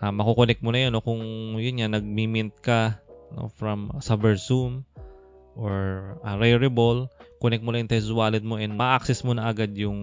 uh, 0.00 0.12
makukonect 0.12 0.64
mo 0.64 0.72
na 0.72 0.88
yun 0.88 0.92
no 0.94 1.04
kung 1.04 1.20
yun 1.60 1.80
nga 1.80 2.00
nagmi-mint 2.00 2.54
ka 2.64 3.00
no 3.36 3.52
from 3.52 3.92
sa 4.00 4.16
Versum 4.16 4.84
or 5.58 6.16
uh, 6.24 6.36
Rarible 6.40 7.10
connect 7.40 7.64
mo 7.64 7.72
lang 7.72 7.84
yung 7.84 7.92
Tezos 7.92 8.14
wallet 8.14 8.44
mo 8.44 8.56
and 8.60 8.76
ma-access 8.76 9.24
mo 9.24 9.36
na 9.36 9.50
agad 9.50 9.76
yung 9.76 9.98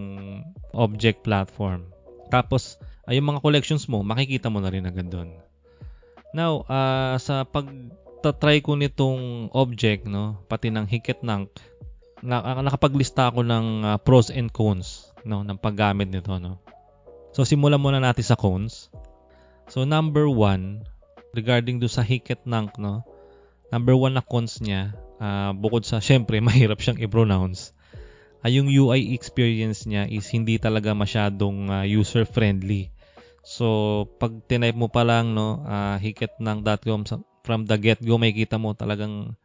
object 0.74 1.26
platform 1.26 1.90
tapos 2.30 2.78
ay 3.08 3.18
yung 3.18 3.34
mga 3.34 3.42
collections 3.42 3.88
mo 3.88 4.04
makikita 4.04 4.52
mo 4.52 4.60
na 4.60 4.70
rin 4.74 4.86
agad 4.86 5.08
doon 5.08 5.34
now 6.38 6.62
uh, 6.70 7.18
sa 7.18 7.42
pag 7.50 7.66
try 8.38 8.60
ko 8.60 8.76
nitong 8.76 9.50
object 9.56 10.06
no 10.06 10.38
pati 10.52 10.68
ng 10.70 10.86
Hiket 10.86 11.24
Nank 11.24 11.50
na, 12.22 12.44
nakapaglista 12.62 13.32
ako 13.32 13.42
ng 13.46 13.66
uh, 13.88 13.98
pros 14.02 14.30
and 14.30 14.54
cons 14.54 15.10
no 15.26 15.42
ng 15.42 15.58
paggamit 15.58 16.10
nito 16.10 16.38
no. 16.38 16.62
So 17.36 17.46
simulan 17.46 17.82
muna 17.82 18.02
natin 18.02 18.26
sa 18.26 18.40
cons. 18.40 18.90
So 19.68 19.84
number 19.84 20.26
one, 20.32 20.88
regarding 21.36 21.84
do 21.84 21.92
sa 21.92 22.02
Hiket 22.02 22.48
Nank 22.48 22.80
no. 22.80 23.04
Number 23.68 23.94
one 24.00 24.16
na 24.16 24.24
cons 24.24 24.64
niya, 24.64 24.96
uh, 25.20 25.52
bukod 25.52 25.84
sa 25.84 26.00
syempre 26.00 26.40
mahirap 26.46 26.80
siyang 26.80 27.04
i-pronounce. 27.04 27.76
Uh, 28.42 28.50
yung 28.50 28.72
UI 28.72 29.12
experience 29.14 29.84
niya 29.84 30.08
is 30.08 30.26
hindi 30.32 30.56
talaga 30.58 30.96
masyadong 30.96 31.68
uh, 31.68 31.84
user 31.84 32.24
friendly. 32.24 32.90
So 33.48 33.68
pag 34.20 34.44
tinype 34.52 34.76
mo 34.76 34.92
pa 34.92 35.08
lang 35.08 35.32
no, 35.32 35.64
uh, 35.64 35.96
hiketnang.com 36.04 37.08
from 37.48 37.64
the 37.64 37.80
get 37.80 38.04
go 38.04 38.20
makikita 38.20 38.60
mo 38.60 38.76
talagang 38.76 39.40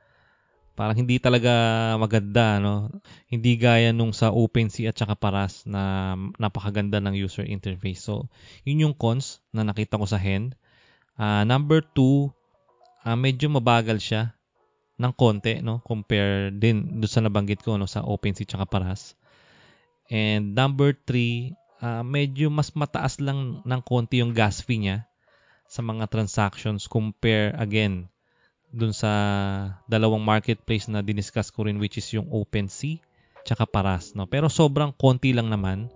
parang 0.75 0.99
hindi 0.99 1.23
talaga 1.23 1.95
maganda 1.95 2.59
no? 2.59 2.91
Hindi 3.31 3.55
gaya 3.55 3.95
nung 3.95 4.11
sa 4.11 4.35
OpenSea 4.35 4.91
at 4.91 4.99
saka 4.99 5.15
Paras 5.15 5.63
na 5.71 6.19
napakaganda 6.35 6.99
ng 6.99 7.15
user 7.15 7.47
interface. 7.47 8.03
So 8.03 8.27
yun 8.67 8.91
yung 8.91 8.99
cons 8.99 9.39
na 9.55 9.63
nakita 9.63 10.03
ko 10.03 10.07
sa 10.11 10.19
Hen 10.19 10.59
uh, 11.15 11.47
number 11.47 11.87
2 11.95 11.95
uh, 13.07 13.15
medyo 13.15 13.55
mabagal 13.55 14.03
siya 14.03 14.35
ng 14.99 15.15
konti 15.15 15.63
no? 15.63 15.79
Compare 15.87 16.51
din 16.51 16.99
do 16.99 17.07
sa 17.07 17.23
nabanggit 17.23 17.63
ko 17.63 17.79
no? 17.79 17.87
Sa 17.87 18.03
OpenSea 18.03 18.51
at 18.51 18.53
saka 18.59 18.67
Paras. 18.67 19.15
And 20.11 20.59
number 20.59 20.91
3 20.91 21.62
uh, 21.83 22.07
medyo 22.07 22.49
mas 22.49 22.71
mataas 22.73 23.19
lang 23.19 23.61
ng 23.67 23.81
konti 23.83 24.23
yung 24.23 24.33
gas 24.33 24.63
fee 24.63 24.81
niya 24.81 25.05
sa 25.67 25.83
mga 25.83 26.07
transactions 26.09 26.87
compare 26.87 27.53
again 27.59 28.07
dun 28.73 28.97
sa 28.97 29.13
dalawang 29.85 30.25
marketplace 30.25 30.89
na 30.89 31.05
diniscuss 31.05 31.53
ko 31.53 31.69
rin 31.69 31.77
which 31.77 32.01
is 32.01 32.09
yung 32.17 32.31
OpenSea 32.33 33.03
tsaka 33.45 33.69
Paras. 33.69 34.15
No? 34.17 34.25
Pero 34.25 34.49
sobrang 34.49 34.95
konti 34.95 35.35
lang 35.35 35.51
naman 35.53 35.91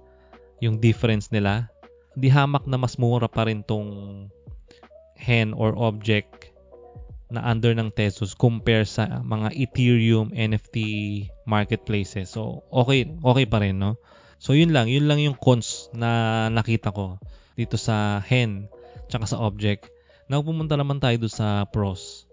yung 0.60 0.76
difference 0.82 1.32
nila. 1.32 1.72
Di 2.12 2.28
hamak 2.28 2.68
na 2.68 2.76
mas 2.76 3.00
mura 3.00 3.30
pa 3.30 3.48
rin 3.48 3.64
tong 3.64 4.28
hen 5.16 5.56
or 5.56 5.72
object 5.80 6.52
na 7.32 7.42
under 7.42 7.74
ng 7.74 7.90
Tesos 7.90 8.36
compare 8.36 8.86
sa 8.86 9.24
mga 9.24 9.50
Ethereum 9.56 10.30
NFT 10.30 10.76
marketplaces. 11.48 12.30
So, 12.30 12.62
okay, 12.70 13.08
okay 13.08 13.46
pa 13.48 13.58
rin, 13.64 13.82
no? 13.82 13.98
So, 14.38 14.52
yun 14.52 14.72
lang. 14.72 14.88
Yun 14.92 15.08
lang 15.08 15.20
yung 15.22 15.36
cons 15.36 15.88
na 15.96 16.46
nakita 16.52 16.92
ko 16.92 17.16
dito 17.56 17.80
sa 17.80 18.20
hen 18.20 18.68
tsaka 19.08 19.24
sa 19.24 19.40
object. 19.40 19.88
Now, 20.28 20.42
pumunta 20.42 20.74
naman 20.76 21.00
tayo 21.00 21.16
do 21.16 21.30
sa 21.30 21.64
pros. 21.70 22.26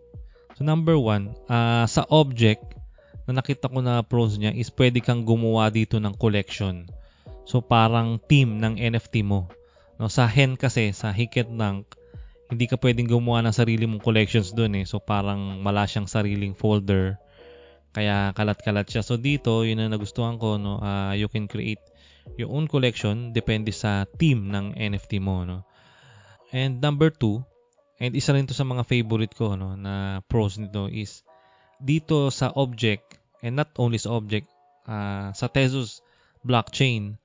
So 0.54 0.62
number 0.62 0.94
one, 0.98 1.34
uh, 1.50 1.86
sa 1.90 2.06
object 2.14 2.78
na 3.26 3.42
nakita 3.42 3.72
ko 3.72 3.82
na 3.82 4.06
pros 4.06 4.38
niya 4.38 4.54
is 4.54 4.70
pwede 4.70 5.02
kang 5.02 5.26
gumawa 5.26 5.74
dito 5.74 5.98
ng 5.98 6.14
collection. 6.14 6.86
So 7.50 7.60
parang 7.60 8.22
team 8.22 8.62
ng 8.62 8.78
NFT 8.78 9.26
mo. 9.26 9.50
No, 9.98 10.10
sa 10.10 10.30
hen 10.30 10.58
kasi, 10.58 10.94
sa 10.94 11.14
Hiket 11.14 11.50
Nank, 11.50 11.98
hindi 12.50 12.70
ka 12.70 12.78
pwedeng 12.78 13.10
gumawa 13.10 13.42
ng 13.46 13.56
sarili 13.56 13.90
mong 13.90 14.06
collections 14.06 14.54
doon 14.54 14.78
eh. 14.78 14.86
So 14.86 15.02
parang 15.02 15.66
wala 15.66 15.90
siyang 15.90 16.06
sariling 16.06 16.54
folder. 16.54 17.18
Kaya 17.94 18.34
kalat-kalat 18.34 18.90
siya. 18.90 19.02
So 19.06 19.18
dito, 19.18 19.66
yun 19.66 19.82
ang 19.82 19.94
nagustuhan 19.94 20.38
ko, 20.38 20.58
no, 20.62 20.82
uh, 20.82 21.14
you 21.18 21.30
can 21.30 21.50
create 21.50 21.82
your 22.40 22.52
own 22.52 22.70
collection 22.70 23.32
depende 23.32 23.72
sa 23.76 24.06
team 24.20 24.50
ng 24.50 24.78
NFT 24.78 25.20
mo, 25.24 25.44
no. 25.44 25.66
And 26.54 26.78
number 26.80 27.10
two, 27.10 27.42
And 28.04 28.20
isa 28.20 28.36
rin 28.36 28.44
to 28.52 28.56
sa 28.58 28.68
mga 28.68 28.84
favorite 28.84 29.32
ko 29.32 29.56
no, 29.56 29.80
na 29.80 30.20
pros 30.26 30.60
nito 30.60 30.92
is 30.92 31.24
dito 31.80 32.28
sa 32.36 32.52
object 32.52 33.16
and 33.40 33.56
not 33.56 33.72
only 33.80 33.96
sa 33.96 34.12
object 34.12 34.52
uh, 34.84 35.32
sa 35.32 35.48
Tezos 35.48 36.04
blockchain 36.44 37.16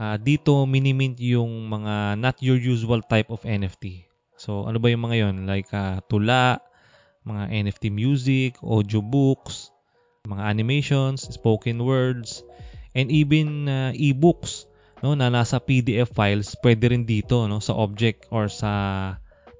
uh, 0.00 0.16
dito 0.16 0.64
minimint 0.64 1.20
yung 1.20 1.68
mga 1.68 2.16
not 2.16 2.40
your 2.40 2.56
usual 2.56 3.04
type 3.04 3.28
of 3.28 3.44
NFT. 3.44 4.08
So 4.40 4.64
ano 4.64 4.80
ba 4.80 4.88
yung 4.88 5.04
mga 5.04 5.16
yon 5.26 5.36
like 5.44 5.68
uh, 5.76 6.00
tula, 6.08 6.64
mga 7.28 7.52
NFT 7.68 7.92
music, 7.92 8.56
audio 8.64 9.04
books, 9.04 9.68
mga 10.24 10.48
animations, 10.48 11.28
spoken 11.28 11.84
words, 11.84 12.40
and 12.96 13.08
even 13.10 13.68
uh, 13.70 13.92
e-books 13.94 14.66
no 15.00 15.16
na 15.16 15.32
nasa 15.32 15.62
PDF 15.62 16.12
files 16.12 16.58
pwede 16.60 16.92
rin 16.92 17.08
dito 17.08 17.48
no 17.48 17.62
sa 17.62 17.72
object 17.72 18.28
or 18.28 18.52
sa 18.52 18.72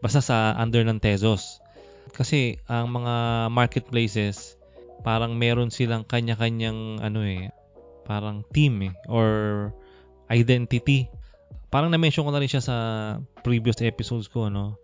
Basta 0.00 0.24
sa 0.24 0.56
under 0.56 0.80
ng 0.82 0.98
Tezos. 0.98 1.60
Kasi 2.16 2.58
ang 2.66 2.90
mga 2.90 3.46
marketplaces, 3.52 4.56
parang 5.04 5.36
meron 5.36 5.68
silang 5.68 6.08
kanya-kanyang 6.08 6.98
ano 7.04 7.20
eh, 7.22 7.52
parang 8.08 8.42
team 8.50 8.90
eh, 8.90 8.92
or 9.06 9.70
identity. 10.32 11.12
Parang 11.68 11.92
na-mention 11.92 12.26
ko 12.26 12.32
na 12.32 12.40
rin 12.40 12.50
siya 12.50 12.64
sa 12.64 12.76
previous 13.44 13.78
episodes 13.84 14.26
ko, 14.26 14.48
no? 14.48 14.80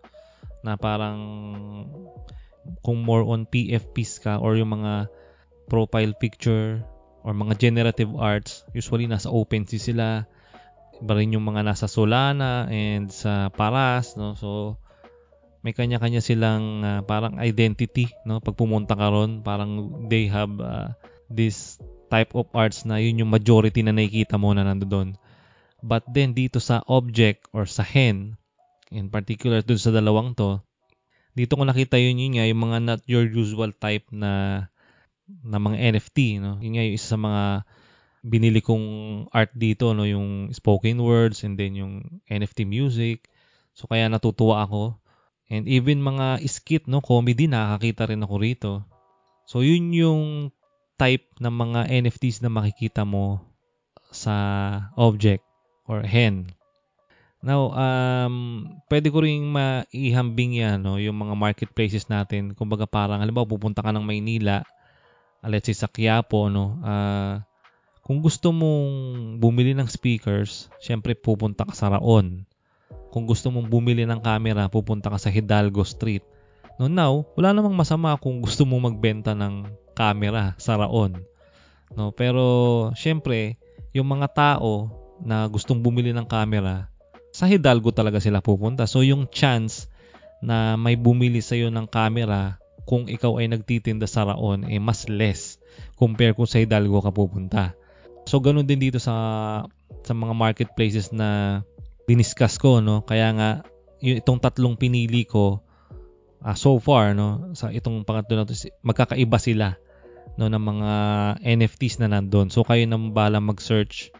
Na 0.61 0.77
parang 0.77 1.19
kung 2.85 3.01
more 3.01 3.25
on 3.25 3.49
PFPs 3.49 4.21
ka 4.21 4.39
or 4.39 4.55
yung 4.55 4.79
mga 4.79 5.09
profile 5.67 6.15
picture 6.15 6.79
or 7.27 7.35
mga 7.35 7.59
generative 7.59 8.15
arts, 8.15 8.63
usually 8.71 9.03
nasa 9.03 9.27
OpenSea 9.27 9.83
sila. 9.83 10.23
iba 11.03 11.13
rin 11.13 11.35
yung 11.35 11.43
mga 11.43 11.67
nasa 11.67 11.91
Solana 11.91 12.71
and 12.71 13.11
sa 13.11 13.51
Paras, 13.51 14.15
no? 14.15 14.39
So, 14.39 14.79
may 15.59 15.75
kanya-kanya 15.75 16.23
silang 16.23 16.87
uh, 16.87 17.03
parang 17.03 17.35
identity, 17.43 18.07
no? 18.23 18.39
Pag 18.39 18.55
pumunta 18.55 18.95
ka 18.95 19.11
ron, 19.11 19.43
parang 19.43 20.07
they 20.07 20.31
have 20.31 20.55
uh, 20.63 20.95
this 21.27 21.75
type 22.07 22.31
of 22.31 22.47
arts 22.55 22.87
na 22.87 23.03
yun 23.03 23.19
yung 23.19 23.31
majority 23.35 23.83
na 23.83 23.91
nakikita 23.91 24.39
mo 24.39 24.55
na 24.55 24.63
nandoon. 24.63 25.19
But 25.83 26.07
then 26.07 26.31
dito 26.31 26.63
sa 26.63 26.79
object 26.87 27.51
or 27.51 27.67
sa 27.67 27.83
hen, 27.83 28.39
in 28.87 29.11
particular 29.11 29.59
dun 29.59 29.77
sa 29.77 29.91
dalawang 29.91 30.31
to, 30.39 30.63
dito 31.35 31.59
ko 31.59 31.67
nakita 31.67 31.99
yun 31.99 32.17
yun 32.23 32.39
nga, 32.39 32.47
yung 32.47 32.61
mga 32.63 32.77
not 32.87 33.01
your 33.03 33.27
usual 33.27 33.75
type 33.75 34.07
na 34.15 34.65
na 35.27 35.59
mga 35.59 35.77
NFT, 35.95 36.39
no? 36.39 36.57
Yun 36.63 36.79
nga 36.79 36.83
yung 36.87 36.95
isa 36.95 37.07
sa 37.15 37.19
mga 37.19 37.43
binili 38.23 38.59
kong 38.63 38.85
art 39.31 39.51
dito, 39.53 39.91
no? 39.91 40.07
Yung 40.07 40.55
spoken 40.55 41.03
words 41.03 41.43
and 41.43 41.59
then 41.59 41.75
yung 41.75 42.23
NFT 42.31 42.63
music. 42.63 43.27
So, 43.75 43.85
kaya 43.91 44.07
natutuwa 44.07 44.63
ako. 44.63 44.97
And 45.47 45.67
even 45.67 46.03
mga 46.03 46.43
skit, 46.47 46.87
no? 46.87 47.03
Comedy, 47.03 47.47
nakakita 47.47 48.09
rin 48.09 48.23
ako 48.23 48.35
rito. 48.39 48.73
So, 49.47 49.63
yun 49.63 49.95
yung 49.95 50.51
type 50.99 51.27
ng 51.39 51.53
mga 51.53 51.87
NFTs 52.03 52.41
na 52.41 52.51
makikita 52.51 53.05
mo 53.05 53.39
sa 54.09 54.35
object 54.97 55.45
or 55.85 56.03
hen. 56.03 56.51
Now, 57.37 57.69
um, 57.71 58.35
pwede 58.89 59.13
ko 59.13 59.21
ring 59.21 59.45
maihambing 59.53 60.57
yan, 60.57 60.81
no? 60.81 60.97
yung 60.97 61.15
mga 61.15 61.37
marketplaces 61.37 62.09
natin. 62.09 62.57
Kumbaga 62.57 62.89
parang, 62.89 63.21
halimbawa, 63.21 63.45
pupunta 63.45 63.85
ka 63.85 63.93
ng 63.93 64.01
Maynila, 64.01 64.65
uh, 65.41 65.49
let's 65.49 65.67
say 65.69 65.75
sa 65.75 65.89
Quiapo, 65.89 66.49
no? 66.49 66.79
Uh, 66.81 67.41
kung 68.07 68.23
gusto 68.23 68.55
mong 68.55 69.35
bumili 69.43 69.75
ng 69.75 69.87
speakers, 69.91 70.71
syempre 70.79 71.11
pupunta 71.11 71.67
ka 71.67 71.75
sa 71.75 71.91
Raon. 71.91 72.47
Kung 73.11 73.27
gusto 73.27 73.51
mong 73.51 73.67
bumili 73.67 74.07
ng 74.07 74.23
camera, 74.23 74.71
pupunta 74.71 75.11
ka 75.11 75.19
sa 75.19 75.27
Hidalgo 75.27 75.83
Street. 75.83 76.23
No, 76.77 76.87
now, 76.87 77.25
wala 77.35 77.51
namang 77.51 77.75
masama 77.75 78.15
kung 78.15 78.39
gusto 78.39 78.63
mong 78.63 78.93
magbenta 78.93 79.33
ng 79.35 79.67
camera 79.97 80.55
sa 80.55 80.77
Raon. 80.79 81.19
No, 81.97 82.13
pero 82.15 82.45
syempre, 82.95 83.57
yung 83.91 84.07
mga 84.07 84.29
tao 84.31 84.91
na 85.19 85.49
gustong 85.49 85.81
bumili 85.81 86.13
ng 86.13 86.29
camera, 86.29 86.87
sa 87.33 87.49
Hidalgo 87.49 87.91
talaga 87.91 88.21
sila 88.21 88.39
pupunta. 88.39 88.85
So 88.85 89.01
yung 89.03 89.27
chance 89.29 89.89
na 90.41 90.77
may 90.77 90.95
bumili 90.95 91.41
sa 91.41 91.57
iyo 91.57 91.73
ng 91.73 91.89
camera 91.89 92.61
kung 92.87 93.11
ikaw 93.11 93.43
ay 93.43 93.51
nagtitinda 93.51 94.07
sa 94.07 94.23
Raon 94.23 94.63
eh 94.71 94.79
mas 94.79 95.11
less 95.11 95.59
compare 95.99 96.31
kung 96.31 96.47
sa 96.47 96.63
Hidalgo 96.63 97.03
ka 97.03 97.11
pupunta. 97.11 97.75
So 98.23 98.39
ganun 98.39 98.65
din 98.65 98.79
dito 98.79 98.97
sa 98.97 99.13
sa 100.07 100.13
mga 100.15 100.33
marketplaces 100.33 101.11
na 101.11 101.61
diniscuss 102.07 102.55
ko 102.55 102.79
no. 102.79 103.03
Kaya 103.03 103.35
nga 103.35 103.49
yung 103.99 104.23
itong 104.23 104.39
tatlong 104.39 104.79
pinili 104.79 105.27
ko 105.27 105.59
uh, 106.41 106.55
so 106.55 106.79
far 106.79 107.11
no 107.11 107.51
sa 107.53 107.69
itong 107.69 108.07
pangatlo 108.07 108.39
na 108.39 108.47
to 108.47 108.55
magkakaiba 108.81 109.37
sila 109.37 109.75
no 110.39 110.47
ng 110.47 110.63
mga 110.63 110.91
NFTs 111.43 111.99
na 111.99 112.07
nandoon. 112.07 112.47
So 112.47 112.63
kayo 112.63 112.87
na 112.87 112.95
bala 112.97 113.43
mag-search 113.43 114.15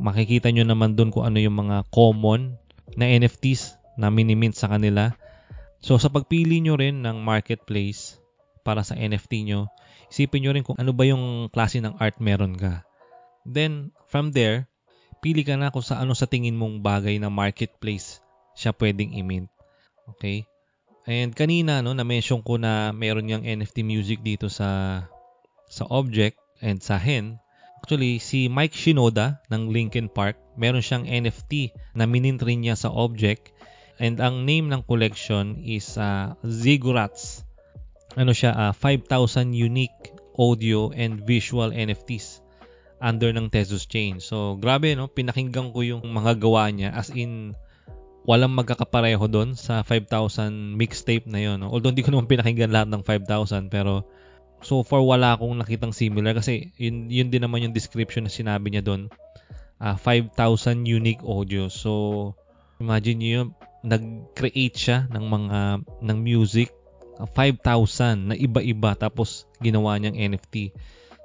makikita 0.00 0.50
nyo 0.50 0.66
naman 0.66 0.98
doon 0.98 1.14
kung 1.14 1.28
ano 1.28 1.38
yung 1.38 1.54
mga 1.54 1.86
common 1.94 2.58
na 2.98 3.06
NFTs 3.06 3.78
na 3.94 4.10
minimint 4.10 4.54
sa 4.58 4.66
kanila. 4.70 5.14
So 5.84 6.00
sa 6.00 6.08
pagpili 6.08 6.64
nyo 6.64 6.80
rin 6.80 7.04
ng 7.04 7.20
marketplace 7.20 8.16
para 8.64 8.80
sa 8.80 8.96
NFT 8.96 9.44
nyo, 9.44 9.68
isipin 10.08 10.40
nyo 10.40 10.56
rin 10.56 10.64
kung 10.64 10.80
ano 10.80 10.96
ba 10.96 11.04
yung 11.04 11.52
klase 11.52 11.84
ng 11.84 12.00
art 12.00 12.16
meron 12.24 12.56
ka. 12.56 12.88
Then 13.44 13.92
from 14.08 14.32
there, 14.32 14.64
pili 15.20 15.44
ka 15.44 15.60
na 15.60 15.68
kung 15.68 15.84
sa 15.84 16.00
ano 16.00 16.16
sa 16.16 16.24
tingin 16.24 16.56
mong 16.56 16.80
bagay 16.80 17.20
na 17.20 17.28
marketplace 17.28 18.24
siya 18.56 18.72
pwedeng 18.80 19.12
i-mint. 19.12 19.52
Okay? 20.16 20.48
And 21.04 21.36
kanina 21.36 21.84
no 21.84 21.92
na-mention 21.92 22.40
ko 22.40 22.56
na 22.56 22.88
meron 22.96 23.28
yung 23.28 23.44
NFT 23.44 23.84
music 23.84 24.24
dito 24.24 24.48
sa 24.48 25.04
sa 25.68 25.84
object 25.92 26.40
and 26.64 26.80
sa 26.80 26.96
hen 26.96 27.44
Actually, 27.84 28.16
si 28.16 28.48
Mike 28.48 28.72
Shinoda 28.72 29.44
ng 29.52 29.68
Linkin 29.68 30.08
Park, 30.08 30.40
meron 30.56 30.80
siyang 30.80 31.04
NFT 31.04 31.76
na 31.92 32.08
minint 32.08 32.40
rin 32.40 32.64
niya 32.64 32.80
sa 32.80 32.88
object. 32.88 33.52
And 34.04 34.20
ang 34.20 34.44
name 34.44 34.68
ng 34.68 34.84
collection 34.84 35.64
is 35.64 35.96
uh, 35.96 36.36
Ziggurats. 36.44 37.40
Ano 38.20 38.36
siya, 38.36 38.52
uh, 38.52 38.72
5,000 38.76 39.56
unique 39.56 40.12
audio 40.36 40.92
and 40.92 41.24
visual 41.24 41.72
NFTs 41.72 42.44
under 43.00 43.32
ng 43.32 43.48
Tezos 43.48 43.88
Chain. 43.88 44.20
So, 44.20 44.60
grabe, 44.60 44.92
no? 44.92 45.08
Pinakinggan 45.08 45.72
ko 45.72 45.80
yung 45.80 46.04
mga 46.04 46.36
gawa 46.36 46.68
niya 46.68 46.92
as 46.92 47.08
in 47.16 47.56
walang 48.28 48.52
magkakapareho 48.52 49.24
doon 49.24 49.56
sa 49.56 49.80
5,000 49.80 50.76
mixtape 50.76 51.24
na 51.24 51.40
yon. 51.40 51.64
No? 51.64 51.72
Although 51.72 51.96
hindi 51.96 52.04
ko 52.04 52.12
naman 52.12 52.28
pinakinggan 52.28 52.72
lahat 52.72 52.88
ng 52.92 53.04
5,000 53.08 53.72
pero 53.72 54.04
so 54.64 54.80
far 54.80 55.04
wala 55.04 55.36
akong 55.36 55.60
nakitang 55.60 55.92
similar 55.92 56.32
kasi 56.32 56.72
yun, 56.80 57.12
yun 57.12 57.28
din 57.28 57.44
naman 57.44 57.68
yung 57.68 57.76
description 57.76 58.24
na 58.24 58.32
sinabi 58.32 58.72
niya 58.72 58.84
doon. 58.84 59.08
Uh, 59.80 59.92
ah, 59.92 59.96
5,000 59.96 60.84
unique 60.88 61.20
audio. 61.24 61.68
So, 61.68 62.32
imagine 62.80 63.20
niyo 63.20 63.40
nag-create 63.84 64.74
siya 64.74 64.98
ng 65.12 65.24
mga 65.28 65.58
ng 66.00 66.18
music. 66.18 66.72
Uh, 67.14 67.28
ah, 67.28 67.30
5,000 67.30 68.32
na 68.32 68.34
iba-iba 68.34 68.96
tapos 68.98 69.46
ginawa 69.62 69.94
niyang 70.00 70.34
NFT. 70.34 70.74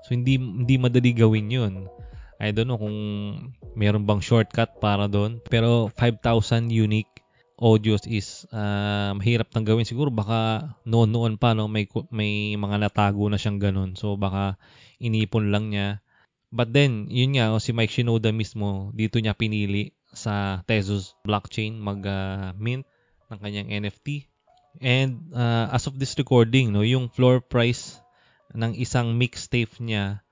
So 0.05 0.13
hindi 0.13 0.37
hindi 0.37 0.75
madali 0.77 1.15
gawin 1.15 1.49
'yun. 1.49 1.73
I 2.39 2.55
don't 2.55 2.71
know 2.71 2.79
kung 2.79 2.95
meron 3.75 4.07
bang 4.07 4.23
shortcut 4.23 4.79
para 4.79 5.11
doon, 5.11 5.43
pero 5.43 5.91
5,000 5.91 6.71
unique 6.71 7.19
audios 7.59 8.07
is 8.07 8.47
uh, 8.55 9.11
mahirap 9.19 9.51
nang 9.51 9.67
gawin. 9.67 9.83
Siguro 9.83 10.07
baka 10.07 10.71
noon-noon 10.87 11.35
pa 11.35 11.51
no 11.51 11.67
may 11.67 11.83
may 12.07 12.55
mga 12.55 12.79
natago 12.79 13.27
na 13.27 13.35
siyang 13.35 13.59
ganun. 13.59 13.99
So 13.99 14.15
baka 14.15 14.55
inipon 15.03 15.51
lang 15.51 15.75
niya. 15.75 15.99
But 16.49 16.71
then 16.71 17.11
yun 17.11 17.35
nga 17.35 17.51
oh, 17.51 17.59
si 17.59 17.75
Mike 17.75 17.91
Shinoda 17.91 18.31
mismo 18.31 18.95
dito 18.95 19.19
niya 19.19 19.35
pinili 19.35 19.98
sa 20.13 20.65
Tezos 20.65 21.13
blockchain 21.21 21.77
mag 21.77 22.01
uh, 22.05 22.51
mint 22.57 22.85
ng 23.29 23.39
kanyang 23.39 23.69
NFT 23.85 24.25
and 24.81 25.33
uh, 25.33 25.69
as 25.69 25.85
of 25.85 25.97
this 25.97 26.17
recording 26.17 26.73
no 26.73 26.81
yung 26.81 27.09
floor 27.09 27.41
price 27.41 28.01
ng 28.57 28.73
isang 28.73 29.13
mixtape 29.13 29.77
niya 29.77 30.25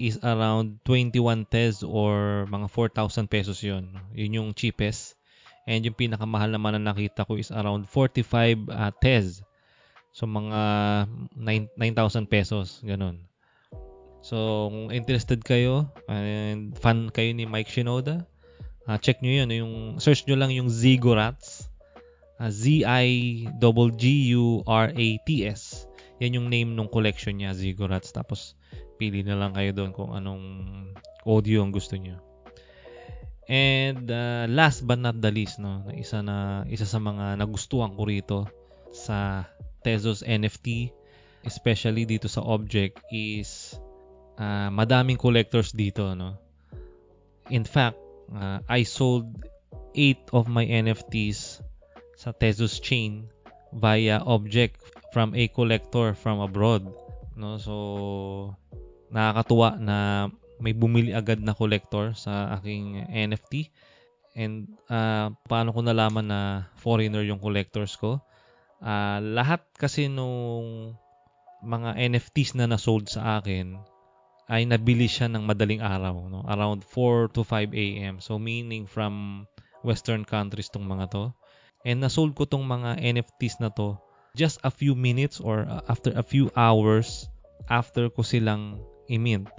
is 0.00 0.16
around 0.24 0.80
21 0.88 1.44
Tez 1.44 1.84
or 1.84 2.48
mga 2.48 2.68
4,000 2.72 3.28
pesos 3.28 3.60
yon 3.60 3.92
yun 4.16 4.36
yung 4.40 4.50
cheapest 4.56 5.20
And 5.62 5.86
yung 5.86 5.94
pinakamahal 5.94 6.50
naman 6.50 6.74
na 6.74 6.90
nakita 6.90 7.22
ko 7.22 7.38
is 7.38 7.54
around 7.54 7.86
45 7.86 8.66
uh, 8.66 8.90
TES. 8.98 9.46
So 10.12 10.26
mga 10.26 10.60
9,000 11.38 12.26
pesos, 12.26 12.82
ganun. 12.82 13.30
So 14.22 14.70
kung 14.70 14.90
interested 14.94 15.42
kayo 15.42 15.90
and 16.06 16.74
fan 16.78 17.10
kayo 17.10 17.30
ni 17.34 17.46
Mike 17.46 17.70
Shinoda, 17.70 18.26
uh, 18.88 18.98
check 18.98 19.22
nyo 19.22 19.32
yun. 19.42 19.50
Yung, 19.52 20.00
search 20.02 20.26
nyo 20.26 20.36
lang 20.38 20.50
yung 20.54 20.68
Zigurats. 20.70 21.68
Uh, 22.40 22.50
Z-I-G-G-U-R-A-T-S. 22.50 23.62
Yan 26.22 26.36
yung 26.38 26.48
name 26.50 26.74
ng 26.78 26.88
collection 26.90 27.34
niya, 27.38 27.54
Zigurats. 27.54 28.14
Tapos 28.14 28.54
pili 29.02 29.26
na 29.26 29.34
lang 29.34 29.54
kayo 29.58 29.74
doon 29.74 29.90
kung 29.90 30.14
anong 30.14 30.42
audio 31.26 31.66
ang 31.66 31.74
gusto 31.74 31.98
niyo. 31.98 32.22
And 33.50 34.06
uh, 34.06 34.46
last 34.46 34.86
but 34.86 35.02
not 35.02 35.18
the 35.18 35.34
least, 35.34 35.58
no, 35.58 35.82
isa 35.90 36.22
na 36.22 36.62
isa 36.70 36.86
sa 36.86 37.02
mga 37.02 37.42
nagustuhan 37.42 37.98
ko 37.98 38.06
rito 38.06 38.38
sa 38.94 39.50
Tezos 39.82 40.22
NFT, 40.22 40.94
especially 41.42 42.06
dito 42.06 42.30
sa 42.30 42.46
object 42.46 43.02
is 43.10 43.74
uh, 44.38 44.70
madaming 44.70 45.18
collectors 45.18 45.74
dito, 45.74 46.14
no. 46.14 46.38
In 47.50 47.66
fact, 47.66 47.98
uh, 48.34 48.58
I 48.68 48.82
sold 48.82 49.28
8 49.94 50.32
of 50.32 50.48
my 50.48 50.64
NFTs 50.64 51.60
sa 52.16 52.32
Tezos 52.32 52.80
chain 52.80 53.28
via 53.72 54.20
object 54.24 54.80
from 55.12 55.32
a 55.36 55.48
collector 55.48 56.16
from 56.16 56.40
abroad, 56.40 56.88
no. 57.36 57.60
So 57.60 57.76
nakakatuwa 59.12 59.76
na 59.80 60.28
may 60.62 60.72
bumili 60.72 61.12
agad 61.12 61.42
na 61.42 61.52
collector 61.52 62.14
sa 62.16 62.54
aking 62.56 63.04
NFT. 63.10 63.68
And 64.32 64.72
uh, 64.88 65.36
paano 65.44 65.76
ko 65.76 65.84
nalaman 65.84 66.32
na 66.32 66.40
foreigner 66.80 67.20
yung 67.26 67.42
collectors 67.42 68.00
ko? 68.00 68.24
Uh, 68.80 69.20
lahat 69.20 69.60
kasi 69.76 70.08
nung 70.08 70.96
mga 71.62 71.94
NFTs 71.94 72.56
na 72.58 72.66
nasold 72.66 73.06
sa 73.12 73.38
akin 73.38 73.78
ay 74.50 74.66
nabili 74.66 75.06
siya 75.06 75.30
ng 75.30 75.46
madaling 75.46 75.82
araw, 75.82 76.26
no? 76.26 76.42
around 76.50 76.82
4 76.86 77.30
to 77.34 77.46
5 77.46 77.74
a.m. 77.74 78.18
So 78.18 78.38
meaning 78.42 78.90
from 78.90 79.44
western 79.86 80.26
countries 80.26 80.70
tong 80.70 80.86
mga 80.86 81.10
to. 81.14 81.34
And 81.82 82.02
nasold 82.02 82.38
ko 82.38 82.46
tong 82.46 82.66
mga 82.66 83.02
NFTs 83.02 83.58
na 83.58 83.70
to 83.74 83.98
just 84.38 84.62
a 84.62 84.70
few 84.70 84.94
minutes 84.94 85.42
or 85.42 85.66
after 85.90 86.14
a 86.14 86.24
few 86.24 86.48
hours 86.54 87.28
after 87.68 88.08
ko 88.08 88.22
silang 88.22 88.80
i-mint. 89.10 89.50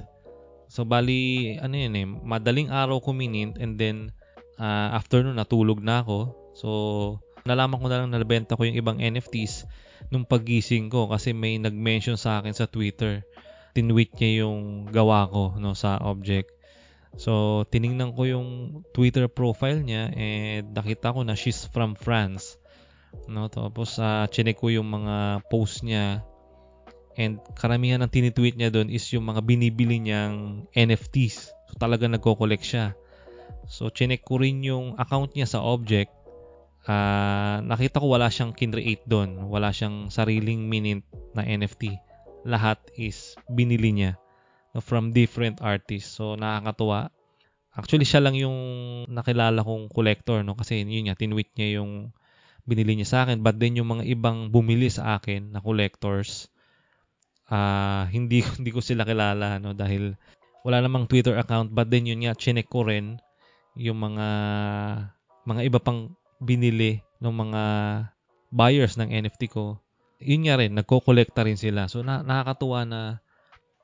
So 0.72 0.88
bali 0.88 1.54
ano 1.62 1.76
yun 1.78 1.94
eh, 1.94 2.08
madaling 2.08 2.74
araw 2.74 2.98
ko 3.04 3.14
minint 3.14 3.62
and 3.62 3.78
then 3.78 4.10
uh, 4.58 4.96
afternoon 4.98 5.38
natulog 5.38 5.84
na 5.84 6.02
ako. 6.02 6.34
So 6.58 6.70
nalaman 7.44 7.80
ko 7.80 7.88
na 7.92 8.04
lang 8.04 8.12
nabenta 8.12 8.56
ko 8.58 8.66
yung 8.66 8.80
ibang 8.80 8.98
NFTs 9.04 9.68
nung 10.10 10.24
paggising 10.28 10.90
ko 10.90 11.12
kasi 11.12 11.32
may 11.36 11.60
nag-mention 11.60 12.18
sa 12.18 12.40
akin 12.42 12.56
sa 12.56 12.66
Twitter. 12.66 13.24
Tinweet 13.74 14.14
niya 14.18 14.46
yung 14.46 14.90
gawa 14.90 15.28
ko 15.28 15.58
no 15.58 15.74
sa 15.74 15.98
object. 16.02 16.54
So 17.18 17.64
tiningnan 17.70 18.18
ko 18.18 18.26
yung 18.26 18.50
Twitter 18.94 19.30
profile 19.30 19.82
niya 19.82 20.10
and 20.14 20.74
nakita 20.74 21.14
ko 21.14 21.22
na 21.22 21.38
she's 21.38 21.70
from 21.70 21.94
France. 21.94 22.58
No, 23.30 23.46
tapos 23.46 24.02
uh, 24.02 24.26
chinek 24.34 24.58
ko 24.58 24.74
yung 24.74 24.90
mga 24.90 25.46
post 25.46 25.86
niya 25.86 26.26
and 27.14 27.38
karamihan 27.54 28.02
ng 28.02 28.10
tinitweet 28.10 28.58
niya 28.58 28.74
doon 28.74 28.90
is 28.90 29.06
yung 29.14 29.30
mga 29.30 29.46
binibili 29.46 30.02
niyang 30.02 30.66
NFTs. 30.74 31.54
So 31.70 31.74
talaga 31.78 32.10
nagko-collect 32.10 32.66
siya. 32.66 32.98
So 33.70 33.94
chinek 33.94 34.26
ko 34.26 34.42
rin 34.42 34.66
yung 34.66 34.98
account 34.98 35.38
niya 35.38 35.46
sa 35.46 35.62
object. 35.62 36.10
Uh, 36.84 37.64
nakita 37.64 38.02
ko 38.02 38.12
wala 38.12 38.28
siyang 38.28 38.52
kinreate 38.52 39.06
doon. 39.06 39.46
Wala 39.48 39.70
siyang 39.70 40.10
sariling 40.10 40.68
minint 40.68 41.06
na 41.38 41.46
NFT. 41.46 42.13
Lahat 42.44 42.80
is 43.00 43.36
binili 43.48 43.96
niya 43.96 44.20
from 44.82 45.14
different 45.14 45.62
artists. 45.62 46.18
So 46.18 46.34
nakakatuwa. 46.40 47.14
Actually 47.74 48.06
siya 48.06 48.22
lang 48.22 48.38
yung 48.38 48.58
nakilala 49.10 49.66
kong 49.66 49.90
collector 49.90 50.42
no? 50.46 50.58
Kasi 50.58 50.86
yun 50.86 51.10
nga 51.10 51.18
tinweet 51.18 51.50
niya 51.58 51.82
yung 51.82 52.14
binili 52.66 52.98
niya 52.98 53.10
sa 53.10 53.20
akin. 53.26 53.42
But 53.42 53.58
then 53.60 53.78
yung 53.78 53.90
mga 53.90 54.04
ibang 54.10 54.50
bumili 54.50 54.90
sa 54.90 55.18
akin 55.18 55.54
na 55.54 55.60
collectors 55.62 56.50
uh, 57.50 58.06
hindi 58.10 58.42
hindi 58.58 58.72
ko 58.72 58.80
sila 58.82 59.06
kilala 59.06 59.62
no? 59.62 59.76
Dahil 59.78 60.18
wala 60.64 60.80
namang 60.80 61.06
Twitter 61.12 61.36
account. 61.38 61.76
But 61.76 61.92
then 61.92 62.08
yun 62.08 62.24
nga 62.24 62.38
chinek 62.38 62.72
ko 62.72 62.88
rin 62.88 63.20
yung 63.74 64.00
mga 64.00 64.28
mga 65.44 65.62
iba 65.66 65.80
pang 65.82 66.14
binili 66.40 67.04
ng 67.20 67.34
mga 67.34 67.62
buyers 68.54 68.96
ng 68.96 69.10
NFT 69.10 69.50
ko 69.50 69.83
yun 70.24 70.48
nga 70.48 70.56
rin 70.58 70.74
nagko-collecta 70.74 71.44
rin 71.44 71.60
sila 71.60 71.92
so 71.92 72.02
na, 72.02 72.24
nakakatuwa 72.24 72.88
na 72.88 73.02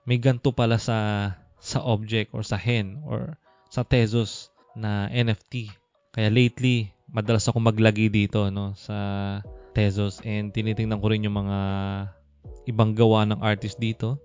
may 0.07 0.17
ganto 0.17 0.55
pala 0.55 0.79
sa 0.79 1.31
sa 1.59 1.83
object 1.83 2.31
or 2.31 2.41
sa 2.41 2.55
hen 2.55 3.03
or 3.03 3.35
sa 3.67 3.83
Tezos 3.83 4.49
na 4.73 5.11
NFT 5.11 5.69
kaya 6.15 6.31
lately 6.31 6.89
madalas 7.11 7.45
ako 7.45 7.59
maglagi 7.61 8.07
dito 8.07 8.47
no 8.49 8.73
sa 8.79 8.97
Tezos 9.75 10.23
and 10.25 10.49
tinitingnan 10.49 10.97
ko 10.97 11.07
rin 11.13 11.25
yung 11.27 11.37
mga 11.37 11.59
ibang 12.69 12.93
gawa 12.93 13.25
ng 13.25 13.41
artist 13.41 13.81
dito. 13.81 14.21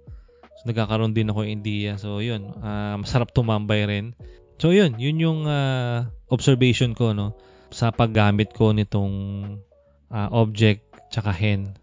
So 0.60 0.68
nagkakaroon 0.68 1.16
din 1.16 1.32
ako 1.32 1.48
idea. 1.48 1.96
So 1.96 2.20
yun, 2.20 2.52
uh, 2.60 3.00
masarap 3.00 3.32
tumambay 3.32 3.88
rin. 3.88 4.12
So 4.60 4.70
yun, 4.70 5.00
yun 5.00 5.18
yung 5.18 5.40
uh, 5.48 6.06
observation 6.28 6.92
ko 6.94 7.16
no 7.16 7.34
sa 7.74 7.90
paggamit 7.90 8.54
ko 8.54 8.70
nitong 8.70 9.14
uh, 10.12 10.28
object 10.30 10.84
tsaka 11.10 11.34
hen. 11.34 11.74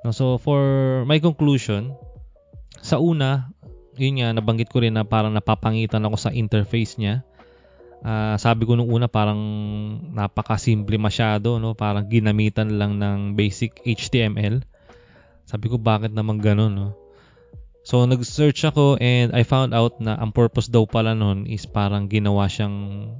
No, 0.00 0.16
so 0.16 0.40
for 0.40 0.60
my 1.04 1.20
conclusion, 1.20 1.92
sa 2.80 2.96
una, 2.96 3.52
yun 4.00 4.20
nga 4.20 4.32
nabanggit 4.32 4.72
ko 4.72 4.80
rin 4.80 4.96
na 4.96 5.04
parang 5.04 5.36
napapangitan 5.36 6.04
ako 6.08 6.16
sa 6.16 6.32
interface 6.32 6.96
niya. 6.96 7.20
Uh, 8.00 8.32
sabi 8.40 8.64
ko 8.64 8.80
nung 8.80 8.88
una 8.88 9.12
parang 9.12 9.36
napakasimple 10.16 10.96
masyado 10.96 11.60
no? 11.60 11.76
Parang 11.76 12.08
ginamitan 12.08 12.80
lang 12.80 12.96
ng 12.96 13.36
basic 13.36 13.76
HTML 13.84 14.64
sabi 15.50 15.66
ko 15.66 15.82
bakit 15.82 16.14
naman 16.14 16.38
ganun 16.38 16.78
no? 16.78 16.88
So 17.82 18.06
nag-search 18.06 18.62
ako 18.70 19.02
and 19.02 19.34
I 19.34 19.42
found 19.42 19.74
out 19.74 19.98
na 19.98 20.14
ang 20.14 20.30
purpose 20.30 20.70
daw 20.70 20.86
pala 20.86 21.18
nun 21.18 21.50
is 21.50 21.66
parang 21.66 22.06
ginawa 22.06 22.46
siyang 22.46 23.10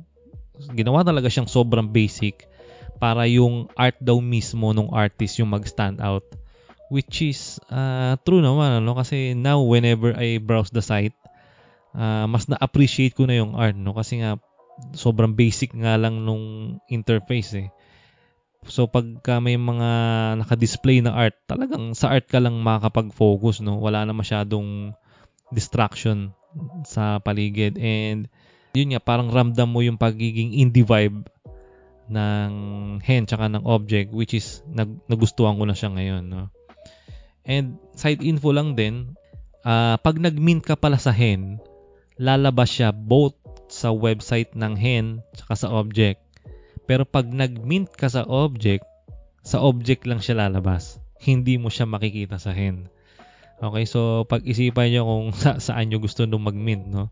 ginawa 0.78 1.02
talaga 1.02 1.26
siyang 1.26 1.50
sobrang 1.50 1.90
basic 1.90 2.46
para 3.02 3.26
yung 3.26 3.66
art 3.74 3.98
daw 3.98 4.22
mismo 4.22 4.70
nung 4.70 4.94
artist 4.94 5.42
yung 5.42 5.50
mag-stand 5.50 5.98
out 5.98 6.22
which 6.90 7.22
is 7.22 7.62
uh, 7.70 8.18
true 8.26 8.42
naman 8.42 8.83
ano 8.83 8.98
kasi 8.98 9.33
now 9.33 9.62
whenever 9.62 10.12
I 10.12 10.42
browse 10.42 10.74
the 10.74 10.83
site 10.83 11.14
uh, 11.94 12.26
mas 12.26 12.50
na-appreciate 12.50 13.14
ko 13.14 13.24
na 13.31 13.38
yung 13.38 13.55
art 13.55 13.79
no 13.79 13.94
kasi 13.94 14.20
nga 14.20 14.37
sobrang 14.96 15.37
basic 15.37 15.76
nga 15.76 16.00
lang 16.00 16.24
nung 16.24 16.79
interface 16.88 17.53
eh. 17.57 17.68
So 18.68 18.88
pagka 18.88 19.40
may 19.40 19.57
mga 19.57 19.88
naka-display 20.44 21.00
na 21.00 21.16
art, 21.16 21.37
talagang 21.48 21.96
sa 21.96 22.12
art 22.12 22.29
ka 22.29 22.40
lang 22.40 22.61
makakapag-focus, 22.61 23.64
no? 23.64 23.81
Wala 23.81 24.05
na 24.05 24.12
masyadong 24.12 24.92
distraction 25.48 26.37
sa 26.85 27.18
paligid 27.22 27.79
and 27.81 28.31
yun 28.74 28.94
nga 28.94 29.03
parang 29.03 29.31
ramdam 29.31 29.66
mo 29.70 29.83
yung 29.83 29.98
pagiging 29.98 30.55
indie 30.55 30.87
vibe 30.87 31.26
ng 32.11 32.53
hen 33.03 33.22
tsaka 33.26 33.50
ng 33.50 33.66
object 33.66 34.11
which 34.11 34.35
is 34.35 34.62
nag 34.66 34.98
nagustuhan 35.07 35.59
ko 35.59 35.64
na 35.66 35.74
siya 35.74 35.90
ngayon, 35.94 36.24
no? 36.26 36.50
And 37.50 37.82
side 37.98 38.22
info 38.22 38.54
lang 38.54 38.78
din, 38.78 39.18
uh, 39.66 39.98
pag 39.98 40.22
nag-mint 40.22 40.62
ka 40.62 40.78
pala 40.78 41.02
sa 41.02 41.10
hen, 41.10 41.58
lalabas 42.14 42.70
siya 42.70 42.94
both 42.94 43.34
sa 43.66 43.90
website 43.90 44.54
ng 44.54 44.78
hen 44.78 45.26
tsaka 45.34 45.66
sa 45.66 45.68
object. 45.74 46.22
Pero 46.86 47.02
pag 47.02 47.26
nag-mint 47.26 47.90
ka 47.90 48.06
sa 48.06 48.22
object, 48.22 48.86
sa 49.42 49.58
object 49.66 50.06
lang 50.06 50.22
siya 50.22 50.46
lalabas. 50.46 51.02
Hindi 51.18 51.58
mo 51.58 51.74
siya 51.74 51.90
makikita 51.90 52.38
sa 52.38 52.54
hen. 52.54 52.86
Okay, 53.60 53.84
so 53.84 54.24
pag-isipan 54.30 54.88
nyo 54.94 55.02
kung 55.04 55.26
sa 55.42 55.58
saan 55.58 55.90
nyo 55.90 55.98
gusto 55.98 56.24
nung 56.30 56.46
mag-mint, 56.46 56.86
no? 56.86 57.10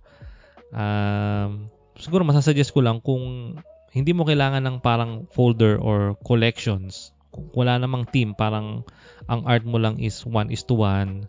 Um, 0.70 1.72
siguro 1.98 2.22
masasuggest 2.22 2.70
ko 2.70 2.80
lang 2.84 3.02
kung 3.02 3.56
hindi 3.90 4.12
mo 4.14 4.22
kailangan 4.22 4.62
ng 4.62 4.76
parang 4.84 5.26
folder 5.34 5.80
or 5.80 6.14
collections. 6.22 7.10
Kung 7.28 7.52
wala 7.52 7.76
namang 7.76 8.08
team, 8.08 8.32
parang 8.32 8.84
ang 9.28 9.44
art 9.44 9.64
mo 9.66 9.76
lang 9.76 10.00
is 10.00 10.24
1 10.24 10.52
is 10.52 10.64
to 10.64 10.76
1 10.80 11.28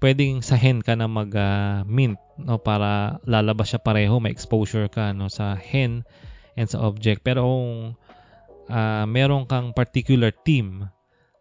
pwedeng 0.00 0.40
sa 0.40 0.56
hen 0.56 0.80
ka 0.80 0.96
na 0.96 1.04
mag 1.04 1.28
uh, 1.36 1.84
mint 1.84 2.16
no 2.40 2.56
para 2.56 3.20
lalabas 3.28 3.68
siya 3.68 3.84
pareho 3.84 4.16
may 4.16 4.32
exposure 4.32 4.88
ka 4.88 5.12
no 5.12 5.28
sa 5.28 5.54
hen 5.60 6.08
and 6.56 6.72
sa 6.72 6.80
object. 6.80 7.20
Pero 7.20 7.44
kung 7.44 8.00
uh, 8.72 9.04
meron 9.04 9.44
kang 9.44 9.76
particular 9.76 10.32
team 10.32 10.88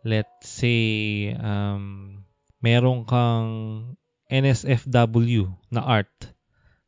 let's 0.04 0.48
say 0.48 1.32
um, 1.40 2.20
meron 2.60 3.08
kang 3.08 3.48
NSFW 4.30 5.50
na 5.74 5.82
art 5.82 6.12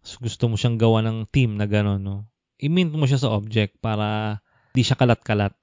so 0.02 0.18
gusto 0.22 0.50
mo 0.50 0.56
siyang 0.58 0.78
gawa 0.82 1.06
ng 1.06 1.30
team 1.30 1.58
na 1.58 1.70
gano'n 1.70 2.02
no 2.02 2.26
i-mint 2.62 2.94
mo 2.94 3.06
siya 3.06 3.22
sa 3.22 3.34
object 3.34 3.78
para 3.82 4.40
di 4.74 4.82
siya 4.86 4.98
kalat-kalat 4.98 5.54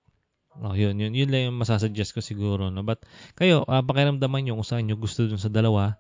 Oh, 0.59 0.75
yun, 0.75 0.99
yun, 0.99 1.14
yun 1.14 1.31
lang 1.31 1.51
yung 1.51 1.59
masasuggest 1.62 2.11
ko 2.11 2.18
siguro, 2.18 2.66
no? 2.66 2.83
But, 2.83 3.07
kayo, 3.38 3.62
uh, 3.66 3.83
pakiramdaman 3.83 4.42
nyo 4.42 4.59
kung 4.59 4.66
saan 4.66 4.90
nyo 4.90 4.99
gusto 4.99 5.23
dun 5.23 5.38
sa 5.38 5.47
dalawa. 5.47 5.94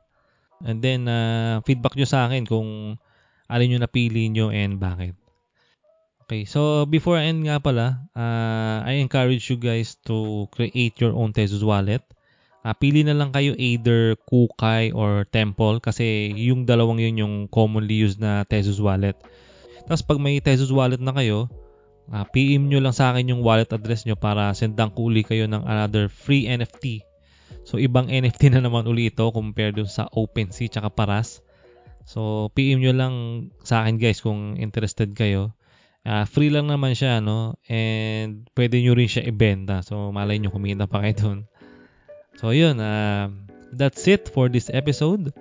And 0.66 0.82
then, 0.82 1.06
uh, 1.06 1.62
feedback 1.62 1.94
nyo 1.94 2.06
sa 2.10 2.26
akin 2.26 2.42
kung 2.42 2.98
alin 3.46 3.78
yung 3.78 3.84
napili 3.86 4.26
nyo 4.26 4.50
and 4.50 4.82
bakit. 4.82 5.14
Okay, 6.28 6.44
so 6.44 6.84
before 6.84 7.16
I 7.16 7.32
end 7.32 7.48
nga 7.48 7.56
pala, 7.56 8.04
uh, 8.12 8.84
I 8.84 9.00
encourage 9.00 9.48
you 9.48 9.56
guys 9.56 9.96
to 10.04 10.44
create 10.52 11.00
your 11.00 11.16
own 11.16 11.32
Tesos 11.32 11.64
wallet. 11.64 12.04
Uh, 12.60 12.76
pili 12.76 13.00
na 13.00 13.16
lang 13.16 13.32
kayo 13.32 13.56
either 13.56 14.12
Kukai 14.28 14.92
or 14.92 15.24
Temple 15.32 15.80
kasi 15.80 16.34
yung 16.36 16.68
dalawang 16.68 17.00
yun 17.00 17.16
yung 17.16 17.34
commonly 17.48 17.96
used 17.96 18.20
na 18.20 18.44
Tesos 18.44 18.76
wallet. 18.76 19.16
Tapos 19.88 20.04
pag 20.04 20.20
may 20.20 20.36
Tesos 20.44 20.68
wallet 20.68 21.00
na 21.00 21.16
kayo, 21.16 21.48
uh, 22.12 22.26
PM 22.32 22.68
nyo 22.68 22.80
lang 22.82 22.96
sa 22.96 23.12
akin 23.12 23.32
yung 23.32 23.42
wallet 23.44 23.72
address 23.72 24.04
nyo 24.04 24.16
para 24.18 24.52
sendan 24.52 24.92
ko 24.92 25.08
uli 25.08 25.24
kayo 25.24 25.44
ng 25.48 25.64
another 25.64 26.08
free 26.08 26.48
NFT 26.48 27.08
So, 27.68 27.76
ibang 27.76 28.08
NFT 28.12 28.56
na 28.56 28.64
naman 28.64 28.88
uli 28.88 29.12
ito 29.12 29.28
compare 29.28 29.76
dun 29.76 29.88
sa 29.88 30.08
OpenSea 30.08 30.72
tsaka 30.72 30.88
Paras. 30.88 31.44
So, 32.08 32.48
PM 32.56 32.80
nyo 32.80 32.96
lang 32.96 33.14
sa 33.60 33.84
akin 33.84 34.00
guys 34.00 34.24
kung 34.24 34.56
interested 34.56 35.12
kayo. 35.12 35.52
Uh, 36.08 36.24
free 36.24 36.48
lang 36.48 36.72
naman 36.72 36.96
siya, 36.96 37.20
no? 37.20 37.60
And 37.68 38.48
pwede 38.56 38.80
nyo 38.80 38.96
rin 38.96 39.12
siya 39.12 39.28
ibenta. 39.28 39.84
So, 39.84 40.08
malay 40.08 40.40
nyo 40.40 40.48
kumita 40.48 40.88
pa 40.88 41.04
kayo 41.04 41.14
dun. 41.20 41.38
So, 42.40 42.56
yun. 42.56 42.80
Uh, 42.80 43.28
that's 43.76 44.08
it 44.08 44.32
for 44.32 44.48
this 44.48 44.72
episode. 44.72 45.36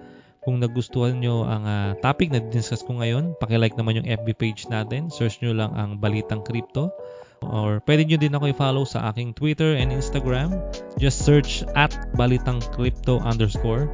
Kung 0.47 0.63
nagustuhan 0.63 1.19
nyo 1.19 1.43
ang 1.43 1.67
uh, 1.67 1.91
topic 1.99 2.31
na 2.31 2.39
discuss 2.39 2.79
ko 2.79 2.95
ngayon, 2.95 3.35
pakilike 3.35 3.75
naman 3.75 3.99
yung 3.99 4.07
FB 4.07 4.39
page 4.39 4.71
natin. 4.71 5.11
Search 5.11 5.43
nyo 5.43 5.51
lang 5.51 5.75
ang 5.75 5.99
Balitang 5.99 6.47
Crypto. 6.47 6.95
Or 7.43 7.83
pwede 7.85 8.07
nyo 8.07 8.17
din 8.17 8.33
ako 8.33 8.55
i-follow 8.55 8.85
sa 8.87 9.11
aking 9.11 9.35
Twitter 9.35 9.75
and 9.77 9.91
Instagram. 9.91 10.57
Just 10.97 11.21
search 11.21 11.61
at 11.77 11.93
balitang 12.17 12.63
crypto 12.73 13.19
underscore. 13.21 13.91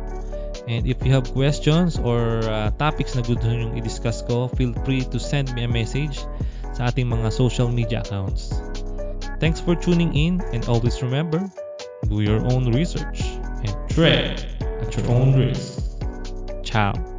And 0.70 0.88
if 0.88 1.02
you 1.04 1.12
have 1.12 1.28
questions 1.34 2.00
or 2.00 2.40
uh, 2.48 2.72
topics 2.80 3.20
na 3.20 3.26
gusto 3.26 3.50
nyo 3.50 3.76
i-discuss 3.76 4.24
ko, 4.24 4.48
feel 4.54 4.72
free 4.88 5.04
to 5.12 5.20
send 5.20 5.52
me 5.58 5.68
a 5.68 5.72
message 5.72 6.24
sa 6.72 6.88
ating 6.94 7.10
mga 7.10 7.34
social 7.36 7.68
media 7.68 8.00
accounts. 8.06 8.56
Thanks 9.44 9.60
for 9.60 9.76
tuning 9.76 10.16
in 10.16 10.40
and 10.56 10.64
always 10.72 11.04
remember, 11.04 11.44
do 12.08 12.24
your 12.24 12.40
own 12.48 12.72
research 12.72 13.26
and 13.66 13.74
trade 13.92 14.40
at 14.62 14.96
your 14.96 15.08
own 15.12 15.36
risk. 15.36 15.73
Ciao. 16.74 17.13